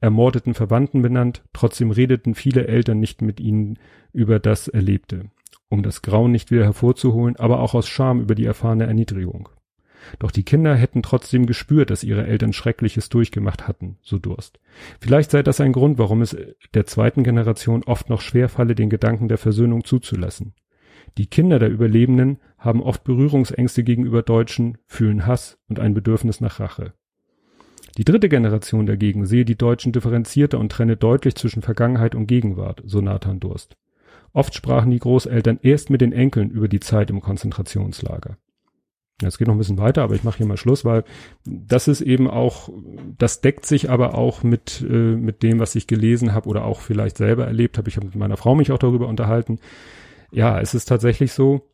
ermordeten 0.00 0.54
Verwandten 0.54 1.02
benannt, 1.02 1.42
trotzdem 1.52 1.90
redeten 1.90 2.34
viele 2.34 2.68
Eltern 2.68 3.00
nicht 3.00 3.22
mit 3.22 3.40
ihnen 3.40 3.78
über 4.12 4.38
das 4.38 4.68
Erlebte 4.68 5.30
um 5.68 5.82
das 5.82 6.02
Grauen 6.02 6.32
nicht 6.32 6.50
wieder 6.50 6.64
hervorzuholen, 6.64 7.36
aber 7.36 7.60
auch 7.60 7.74
aus 7.74 7.88
Scham 7.88 8.20
über 8.20 8.34
die 8.34 8.46
erfahrene 8.46 8.86
Erniedrigung. 8.86 9.48
Doch 10.18 10.30
die 10.30 10.44
Kinder 10.44 10.74
hätten 10.74 11.02
trotzdem 11.02 11.46
gespürt, 11.46 11.90
dass 11.90 12.04
ihre 12.04 12.26
Eltern 12.26 12.52
Schreckliches 12.52 13.08
durchgemacht 13.08 13.68
hatten, 13.68 13.98
so 14.02 14.18
Durst. 14.18 14.58
Vielleicht 15.00 15.30
sei 15.30 15.42
das 15.42 15.60
ein 15.60 15.72
Grund, 15.72 15.98
warum 15.98 16.22
es 16.22 16.36
der 16.74 16.86
zweiten 16.86 17.24
Generation 17.24 17.82
oft 17.84 18.08
noch 18.08 18.20
schwer 18.20 18.48
falle, 18.48 18.74
den 18.74 18.90
Gedanken 18.90 19.28
der 19.28 19.38
Versöhnung 19.38 19.84
zuzulassen. 19.84 20.54
Die 21.16 21.26
Kinder 21.26 21.58
der 21.58 21.70
Überlebenden 21.70 22.38
haben 22.58 22.82
oft 22.82 23.04
Berührungsängste 23.04 23.82
gegenüber 23.82 24.22
Deutschen, 24.22 24.78
fühlen 24.86 25.26
Hass 25.26 25.58
und 25.68 25.80
ein 25.80 25.94
Bedürfnis 25.94 26.40
nach 26.40 26.60
Rache. 26.60 26.92
Die 27.96 28.04
dritte 28.04 28.28
Generation 28.28 28.86
dagegen 28.86 29.26
sehe 29.26 29.44
die 29.44 29.56
Deutschen 29.56 29.92
differenzierter 29.92 30.58
und 30.58 30.70
trenne 30.70 30.96
deutlich 30.96 31.34
zwischen 31.34 31.62
Vergangenheit 31.62 32.14
und 32.14 32.26
Gegenwart, 32.26 32.82
so 32.84 33.00
Nathan 33.00 33.40
Durst. 33.40 33.76
Oft 34.38 34.54
sprachen 34.54 34.92
die 34.92 35.00
Großeltern 35.00 35.58
erst 35.62 35.90
mit 35.90 36.00
den 36.00 36.12
Enkeln 36.12 36.50
über 36.50 36.68
die 36.68 36.78
Zeit 36.78 37.10
im 37.10 37.20
Konzentrationslager. 37.20 38.36
Es 39.20 39.36
geht 39.36 39.48
noch 39.48 39.56
ein 39.56 39.58
bisschen 39.58 39.78
weiter, 39.78 40.04
aber 40.04 40.14
ich 40.14 40.22
mache 40.22 40.38
hier 40.38 40.46
mal 40.46 40.56
Schluss, 40.56 40.84
weil 40.84 41.02
das 41.44 41.88
ist 41.88 42.02
eben 42.02 42.30
auch, 42.30 42.68
das 43.18 43.40
deckt 43.40 43.66
sich 43.66 43.90
aber 43.90 44.14
auch 44.14 44.44
mit, 44.44 44.80
äh, 44.88 45.16
mit 45.16 45.42
dem, 45.42 45.58
was 45.58 45.74
ich 45.74 45.88
gelesen 45.88 46.34
habe 46.34 46.48
oder 46.48 46.66
auch 46.66 46.82
vielleicht 46.82 47.16
selber 47.16 47.46
erlebt 47.48 47.78
habe. 47.78 47.88
Ich 47.88 47.96
habe 47.96 48.06
mit 48.06 48.14
meiner 48.14 48.36
Frau 48.36 48.54
mich 48.54 48.70
auch 48.70 48.78
darüber 48.78 49.08
unterhalten. 49.08 49.58
Ja, 50.30 50.60
es 50.60 50.72
ist 50.72 50.84
tatsächlich 50.84 51.32
so, 51.32 51.68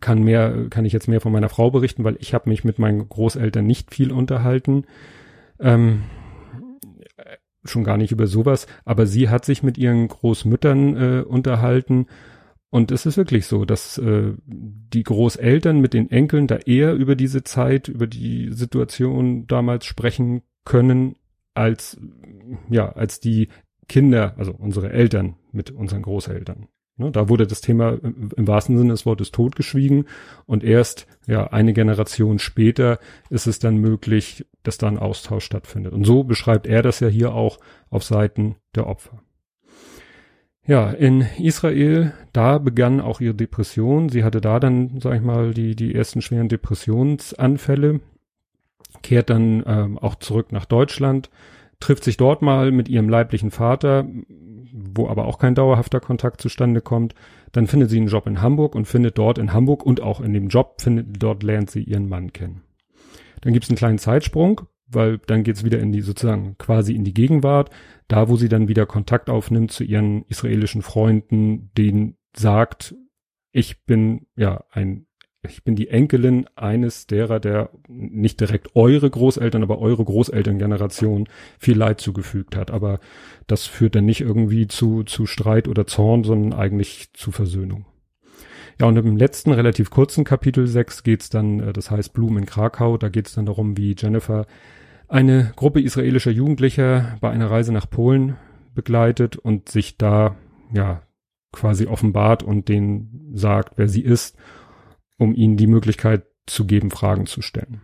kann 0.00 0.22
mehr, 0.22 0.70
kann 0.70 0.86
ich 0.86 0.94
jetzt 0.94 1.06
mehr 1.06 1.20
von 1.20 1.32
meiner 1.32 1.50
Frau 1.50 1.70
berichten, 1.70 2.02
weil 2.02 2.16
ich 2.20 2.32
habe 2.32 2.48
mich 2.48 2.64
mit 2.64 2.78
meinen 2.78 3.06
Großeltern 3.06 3.66
nicht 3.66 3.94
viel 3.94 4.10
unterhalten. 4.10 4.86
Ähm, 5.58 6.04
schon 7.64 7.84
gar 7.84 7.96
nicht 7.96 8.12
über 8.12 8.26
sowas, 8.26 8.66
aber 8.84 9.06
sie 9.06 9.28
hat 9.28 9.44
sich 9.44 9.62
mit 9.62 9.78
ihren 9.78 10.08
Großmüttern 10.08 10.96
äh, 10.96 11.20
unterhalten 11.22 12.06
und 12.70 12.92
es 12.92 13.04
ist 13.04 13.16
wirklich 13.16 13.46
so, 13.46 13.64
dass 13.64 13.98
äh, 13.98 14.32
die 14.46 15.02
Großeltern 15.02 15.80
mit 15.80 15.92
den 15.92 16.10
Enkeln 16.10 16.46
da 16.46 16.56
eher 16.56 16.94
über 16.94 17.16
diese 17.16 17.42
Zeit, 17.42 17.88
über 17.88 18.06
die 18.06 18.52
Situation 18.52 19.48
damals 19.48 19.86
sprechen 19.86 20.42
können, 20.64 21.16
als 21.52 21.98
ja, 22.68 22.90
als 22.92 23.18
die 23.18 23.48
Kinder, 23.88 24.34
also 24.38 24.52
unsere 24.52 24.92
Eltern 24.92 25.34
mit 25.50 25.72
unseren 25.72 26.02
Großeltern. 26.02 26.68
Ne, 27.00 27.10
da 27.10 27.30
wurde 27.30 27.46
das 27.46 27.62
Thema 27.62 27.96
im 28.02 28.46
wahrsten 28.46 28.76
Sinne 28.76 28.90
des 28.90 29.06
Wortes 29.06 29.30
totgeschwiegen 29.30 30.04
und 30.44 30.62
erst 30.62 31.06
ja 31.26 31.46
eine 31.46 31.72
Generation 31.72 32.38
später 32.38 32.98
ist 33.30 33.46
es 33.46 33.58
dann 33.58 33.78
möglich, 33.78 34.46
dass 34.64 34.76
da 34.76 34.86
ein 34.88 34.98
Austausch 34.98 35.46
stattfindet. 35.46 35.94
Und 35.94 36.04
so 36.04 36.24
beschreibt 36.24 36.66
er 36.66 36.82
das 36.82 37.00
ja 37.00 37.08
hier 37.08 37.32
auch 37.32 37.58
auf 37.88 38.04
Seiten 38.04 38.56
der 38.74 38.86
Opfer. 38.86 39.22
Ja, 40.66 40.90
in 40.90 41.22
Israel, 41.38 42.12
da 42.34 42.58
begann 42.58 43.00
auch 43.00 43.22
ihre 43.22 43.34
Depression. 43.34 44.10
Sie 44.10 44.22
hatte 44.22 44.42
da 44.42 44.60
dann, 44.60 45.00
sag 45.00 45.14
ich 45.14 45.22
mal, 45.22 45.54
die, 45.54 45.74
die 45.74 45.94
ersten 45.94 46.20
schweren 46.20 46.50
Depressionsanfälle, 46.50 48.00
kehrt 49.02 49.30
dann 49.30 49.64
ähm, 49.66 49.96
auch 49.96 50.16
zurück 50.16 50.52
nach 50.52 50.66
Deutschland, 50.66 51.30
trifft 51.80 52.04
sich 52.04 52.16
dort 52.16 52.42
mal 52.42 52.70
mit 52.70 52.88
ihrem 52.88 53.08
leiblichen 53.08 53.50
Vater, 53.50 54.06
wo 54.72 55.08
aber 55.08 55.26
auch 55.26 55.38
kein 55.38 55.54
dauerhafter 55.54 56.00
Kontakt 56.00 56.40
zustande 56.40 56.80
kommt. 56.80 57.14
Dann 57.52 57.66
findet 57.66 57.90
sie 57.90 57.96
einen 57.96 58.08
Job 58.08 58.26
in 58.26 58.40
Hamburg 58.40 58.74
und 58.74 58.86
findet 58.86 59.18
dort 59.18 59.38
in 59.38 59.52
Hamburg 59.52 59.84
und 59.84 60.00
auch 60.00 60.20
in 60.20 60.32
dem 60.32 60.48
Job 60.48 60.80
findet, 60.80 61.22
dort 61.22 61.42
lernt 61.42 61.70
sie 61.70 61.82
ihren 61.82 62.08
Mann 62.08 62.32
kennen. 62.32 62.62
Dann 63.40 63.52
gibt's 63.52 63.70
einen 63.70 63.78
kleinen 63.78 63.98
Zeitsprung, 63.98 64.62
weil 64.86 65.18
dann 65.26 65.42
geht's 65.42 65.64
wieder 65.64 65.78
in 65.80 65.92
die 65.92 66.02
sozusagen 66.02 66.56
quasi 66.58 66.94
in 66.94 67.04
die 67.04 67.14
Gegenwart, 67.14 67.70
da 68.08 68.28
wo 68.28 68.36
sie 68.36 68.48
dann 68.48 68.68
wieder 68.68 68.86
Kontakt 68.86 69.30
aufnimmt 69.30 69.72
zu 69.72 69.84
ihren 69.84 70.24
israelischen 70.28 70.82
Freunden, 70.82 71.70
denen 71.76 72.16
sagt, 72.36 72.94
ich 73.52 73.84
bin 73.84 74.26
ja 74.36 74.64
ein 74.70 75.06
ich 75.42 75.64
bin 75.64 75.74
die 75.74 75.88
Enkelin 75.88 76.46
eines 76.54 77.06
derer, 77.06 77.40
der 77.40 77.70
nicht 77.88 78.40
direkt 78.40 78.76
eure 78.76 79.08
Großeltern, 79.08 79.62
aber 79.62 79.78
eure 79.78 80.04
Großelterngeneration 80.04 81.28
viel 81.58 81.78
Leid 81.78 82.00
zugefügt 82.00 82.56
hat. 82.56 82.70
Aber 82.70 83.00
das 83.46 83.66
führt 83.66 83.94
dann 83.94 84.04
nicht 84.04 84.20
irgendwie 84.20 84.68
zu, 84.68 85.02
zu 85.02 85.26
Streit 85.26 85.66
oder 85.66 85.86
Zorn, 85.86 86.24
sondern 86.24 86.58
eigentlich 86.58 87.12
zu 87.14 87.30
Versöhnung. 87.30 87.86
Ja, 88.78 88.86
und 88.86 88.96
im 88.96 89.16
letzten 89.16 89.52
relativ 89.52 89.90
kurzen 89.90 90.24
Kapitel 90.24 90.66
6 90.66 91.02
geht's 91.02 91.30
dann, 91.30 91.60
äh, 91.60 91.72
das 91.72 91.90
heißt 91.90 92.12
Blumen 92.12 92.38
in 92.38 92.46
Krakau, 92.46 92.96
da 92.96 93.08
geht's 93.08 93.34
dann 93.34 93.46
darum, 93.46 93.76
wie 93.76 93.94
Jennifer 93.96 94.46
eine 95.08 95.52
Gruppe 95.56 95.80
israelischer 95.82 96.30
Jugendlicher 96.30 97.18
bei 97.20 97.30
einer 97.30 97.50
Reise 97.50 97.72
nach 97.72 97.88
Polen 97.90 98.36
begleitet 98.74 99.36
und 99.36 99.68
sich 99.68 99.98
da, 99.98 100.36
ja, 100.72 101.02
quasi 101.52 101.86
offenbart 101.86 102.42
und 102.42 102.68
denen 102.68 103.32
sagt, 103.34 103.76
wer 103.76 103.88
sie 103.88 104.02
ist 104.02 104.36
um 105.20 105.34
ihnen 105.34 105.56
die 105.56 105.66
Möglichkeit 105.66 106.24
zu 106.46 106.66
geben, 106.66 106.90
Fragen 106.90 107.26
zu 107.26 107.42
stellen. 107.42 107.82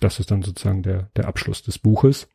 Das 0.00 0.20
ist 0.20 0.30
dann 0.30 0.42
sozusagen 0.42 0.82
der, 0.82 1.10
der 1.16 1.28
Abschluss 1.28 1.62
des 1.62 1.78
Buches. 1.78 2.28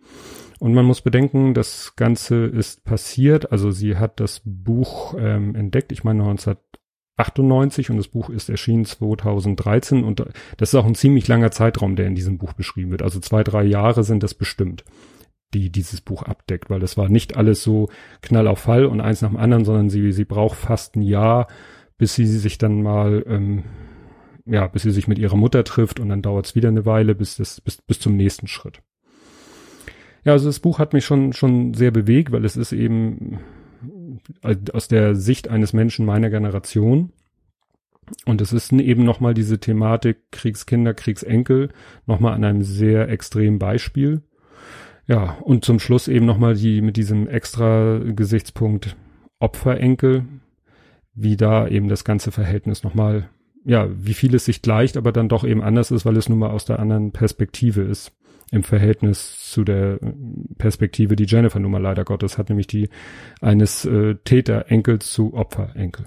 Und 0.59 0.73
man 0.73 0.85
muss 0.85 1.01
bedenken, 1.01 1.53
das 1.53 1.95
Ganze 1.95 2.45
ist 2.45 2.83
passiert. 2.83 3.51
Also 3.51 3.71
sie 3.71 3.97
hat 3.97 4.19
das 4.19 4.41
Buch 4.45 5.15
ähm, 5.17 5.55
entdeckt, 5.55 5.91
ich 5.91 6.03
meine 6.03 6.23
1998 6.23 7.89
und 7.89 7.97
das 7.97 8.09
Buch 8.09 8.29
ist 8.29 8.49
erschienen 8.49 8.85
2013 8.85 10.03
und 10.03 10.23
das 10.57 10.69
ist 10.69 10.75
auch 10.75 10.85
ein 10.85 10.95
ziemlich 10.95 11.27
langer 11.27 11.51
Zeitraum, 11.51 11.95
der 11.95 12.07
in 12.07 12.15
diesem 12.15 12.37
Buch 12.37 12.53
beschrieben 12.53 12.91
wird. 12.91 13.01
Also 13.01 13.19
zwei, 13.19 13.43
drei 13.43 13.63
Jahre 13.63 14.03
sind 14.03 14.23
das 14.23 14.35
bestimmt, 14.35 14.83
die 15.53 15.71
dieses 15.71 16.01
Buch 16.01 16.23
abdeckt, 16.23 16.69
weil 16.69 16.79
das 16.79 16.95
war 16.95 17.09
nicht 17.09 17.35
alles 17.35 17.63
so 17.63 17.89
Knall 18.21 18.47
auf 18.47 18.59
Fall 18.59 18.85
und 18.85 19.01
eins 19.01 19.21
nach 19.21 19.29
dem 19.29 19.37
anderen, 19.37 19.65
sondern 19.65 19.89
sie, 19.89 20.11
sie 20.11 20.25
braucht 20.25 20.57
fast 20.57 20.95
ein 20.95 21.01
Jahr, 21.01 21.47
bis 21.97 22.15
sie 22.15 22.25
sich 22.25 22.57
dann 22.57 22.83
mal 22.83 23.23
ähm, 23.27 23.63
ja, 24.45 24.67
bis 24.67 24.83
sie 24.83 24.91
sich 24.91 25.07
mit 25.07 25.19
ihrer 25.19 25.37
Mutter 25.37 25.63
trifft 25.63 25.99
und 25.99 26.09
dann 26.09 26.21
dauert 26.21 26.45
es 26.47 26.55
wieder 26.55 26.69
eine 26.69 26.85
Weile 26.85 27.15
bis, 27.15 27.37
das, 27.37 27.61
bis, 27.61 27.77
bis 27.81 27.99
zum 27.99 28.15
nächsten 28.15 28.47
Schritt. 28.47 28.81
Ja, 30.23 30.33
also 30.33 30.47
das 30.47 30.59
Buch 30.59 30.79
hat 30.79 30.93
mich 30.93 31.05
schon, 31.05 31.33
schon 31.33 31.73
sehr 31.73 31.91
bewegt, 31.91 32.31
weil 32.31 32.45
es 32.45 32.55
ist 32.55 32.71
eben 32.71 33.39
aus 34.71 34.87
der 34.87 35.15
Sicht 35.15 35.49
eines 35.49 35.73
Menschen 35.73 36.05
meiner 36.05 36.29
Generation. 36.29 37.11
Und 38.25 38.41
es 38.41 38.53
ist 38.53 38.71
eben 38.71 39.03
nochmal 39.03 39.33
diese 39.33 39.59
Thematik 39.59 40.31
Kriegskinder, 40.31 40.93
Kriegsenkel, 40.93 41.69
nochmal 42.05 42.33
an 42.33 42.43
einem 42.43 42.63
sehr 42.63 43.09
extremen 43.09 43.59
Beispiel. 43.59 44.21
Ja, 45.07 45.37
und 45.41 45.65
zum 45.65 45.79
Schluss 45.79 46.07
eben 46.07 46.25
nochmal 46.25 46.55
die 46.55 46.81
mit 46.81 46.95
diesem 46.95 47.27
extra 47.27 47.99
Gesichtspunkt 47.99 48.95
Opferenkel, 49.39 50.25
wie 51.13 51.35
da 51.35 51.67
eben 51.67 51.89
das 51.89 52.05
ganze 52.05 52.31
Verhältnis 52.31 52.83
nochmal 52.83 53.29
ja, 53.65 53.87
wie 53.93 54.13
viel 54.13 54.35
es 54.35 54.45
sich 54.45 54.61
gleicht, 54.61 54.97
aber 54.97 55.11
dann 55.11 55.29
doch 55.29 55.43
eben 55.43 55.61
anders 55.61 55.91
ist, 55.91 56.05
weil 56.05 56.17
es 56.17 56.29
nun 56.29 56.39
mal 56.39 56.51
aus 56.51 56.65
der 56.65 56.79
anderen 56.79 57.11
Perspektive 57.11 57.81
ist 57.81 58.11
im 58.51 58.63
Verhältnis 58.63 59.49
zu 59.49 59.63
der 59.63 59.99
Perspektive, 60.57 61.15
die 61.15 61.25
Jennifer 61.25 61.59
nun 61.59 61.71
mal 61.71 61.81
leider 61.81 62.03
Gottes 62.03 62.37
hat, 62.37 62.49
nämlich 62.49 62.67
die 62.67 62.89
eines 63.41 63.85
äh, 63.85 64.15
Täterenkels 64.23 65.11
zu 65.11 65.33
Opferenkel. 65.33 66.05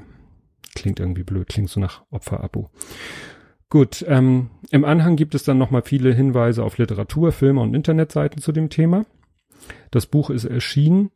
Klingt 0.74 1.00
irgendwie 1.00 1.24
blöd, 1.24 1.48
klingt 1.48 1.70
so 1.70 1.80
nach 1.80 2.02
Opferabo. 2.10 2.70
Gut, 3.68 4.04
ähm, 4.06 4.50
im 4.70 4.84
Anhang 4.84 5.16
gibt 5.16 5.34
es 5.34 5.42
dann 5.42 5.58
nochmal 5.58 5.82
viele 5.82 6.14
Hinweise 6.14 6.62
auf 6.62 6.78
Literatur, 6.78 7.32
Filme 7.32 7.60
und 7.60 7.74
Internetseiten 7.74 8.40
zu 8.40 8.52
dem 8.52 8.70
Thema. 8.70 9.06
Das 9.90 10.06
Buch 10.06 10.30
ist 10.30 10.44
erschienen 10.44 11.10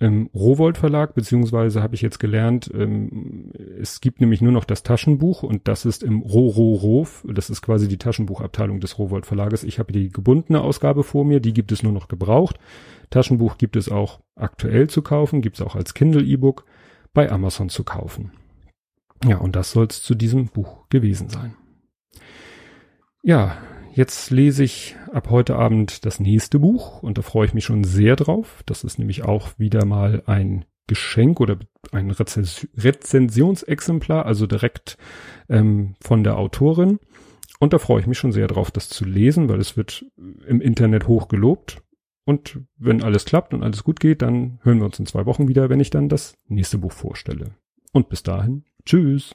im 0.00 0.30
Rowold 0.32 0.78
Verlag, 0.78 1.14
beziehungsweise 1.14 1.82
habe 1.82 1.96
ich 1.96 2.02
jetzt 2.02 2.20
gelernt, 2.20 2.70
ähm, 2.72 3.50
es 3.80 4.00
gibt 4.00 4.20
nämlich 4.20 4.40
nur 4.40 4.52
noch 4.52 4.64
das 4.64 4.84
Taschenbuch 4.84 5.42
und 5.42 5.66
das 5.66 5.84
ist 5.84 6.04
im 6.04 6.20
Rororof, 6.20 7.26
das 7.28 7.50
ist 7.50 7.62
quasi 7.62 7.88
die 7.88 7.98
Taschenbuchabteilung 7.98 8.78
des 8.78 8.98
Rowold 8.98 9.26
Verlages. 9.26 9.64
Ich 9.64 9.80
habe 9.80 9.92
die 9.92 10.10
gebundene 10.10 10.60
Ausgabe 10.60 11.02
vor 11.02 11.24
mir, 11.24 11.40
die 11.40 11.52
gibt 11.52 11.72
es 11.72 11.82
nur 11.82 11.92
noch 11.92 12.06
gebraucht. 12.06 12.58
Taschenbuch 13.10 13.58
gibt 13.58 13.74
es 13.74 13.88
auch 13.88 14.20
aktuell 14.36 14.88
zu 14.88 15.02
kaufen, 15.02 15.42
gibt 15.42 15.56
es 15.58 15.66
auch 15.66 15.74
als 15.74 15.94
Kindle 15.94 16.22
E-Book 16.22 16.64
bei 17.12 17.30
Amazon 17.32 17.68
zu 17.68 17.82
kaufen. 17.82 18.32
Ja, 19.24 19.38
und 19.38 19.56
das 19.56 19.72
soll 19.72 19.88
es 19.90 20.02
zu 20.02 20.14
diesem 20.14 20.46
Buch 20.46 20.88
gewesen 20.90 21.28
sein. 21.28 21.54
Ja, 23.24 23.56
Jetzt 23.98 24.30
lese 24.30 24.62
ich 24.62 24.94
ab 25.12 25.28
heute 25.28 25.56
Abend 25.56 26.06
das 26.06 26.20
nächste 26.20 26.60
Buch 26.60 27.02
und 27.02 27.18
da 27.18 27.22
freue 27.22 27.46
ich 27.46 27.52
mich 27.52 27.64
schon 27.64 27.82
sehr 27.82 28.14
drauf. 28.14 28.62
Das 28.64 28.84
ist 28.84 28.96
nämlich 29.00 29.24
auch 29.24 29.58
wieder 29.58 29.84
mal 29.84 30.22
ein 30.24 30.66
Geschenk 30.86 31.40
oder 31.40 31.58
ein 31.90 32.12
Rezens 32.12 32.68
Rezensionsexemplar, 32.76 34.24
also 34.24 34.46
direkt 34.46 34.98
ähm, 35.48 35.96
von 36.00 36.22
der 36.22 36.38
Autorin. 36.38 37.00
Und 37.58 37.72
da 37.72 37.78
freue 37.78 38.00
ich 38.00 38.06
mich 38.06 38.18
schon 38.18 38.30
sehr 38.30 38.46
drauf, 38.46 38.70
das 38.70 38.88
zu 38.88 39.04
lesen, 39.04 39.48
weil 39.48 39.58
es 39.58 39.76
wird 39.76 40.06
im 40.46 40.60
Internet 40.60 41.08
hoch 41.08 41.26
gelobt. 41.26 41.82
Und 42.24 42.60
wenn 42.76 43.02
alles 43.02 43.24
klappt 43.24 43.52
und 43.52 43.64
alles 43.64 43.82
gut 43.82 43.98
geht, 43.98 44.22
dann 44.22 44.60
hören 44.62 44.78
wir 44.78 44.84
uns 44.84 45.00
in 45.00 45.06
zwei 45.06 45.26
Wochen 45.26 45.48
wieder, 45.48 45.70
wenn 45.70 45.80
ich 45.80 45.90
dann 45.90 46.08
das 46.08 46.34
nächste 46.46 46.78
Buch 46.78 46.92
vorstelle. 46.92 47.56
Und 47.92 48.08
bis 48.10 48.22
dahin, 48.22 48.62
tschüss. 48.84 49.34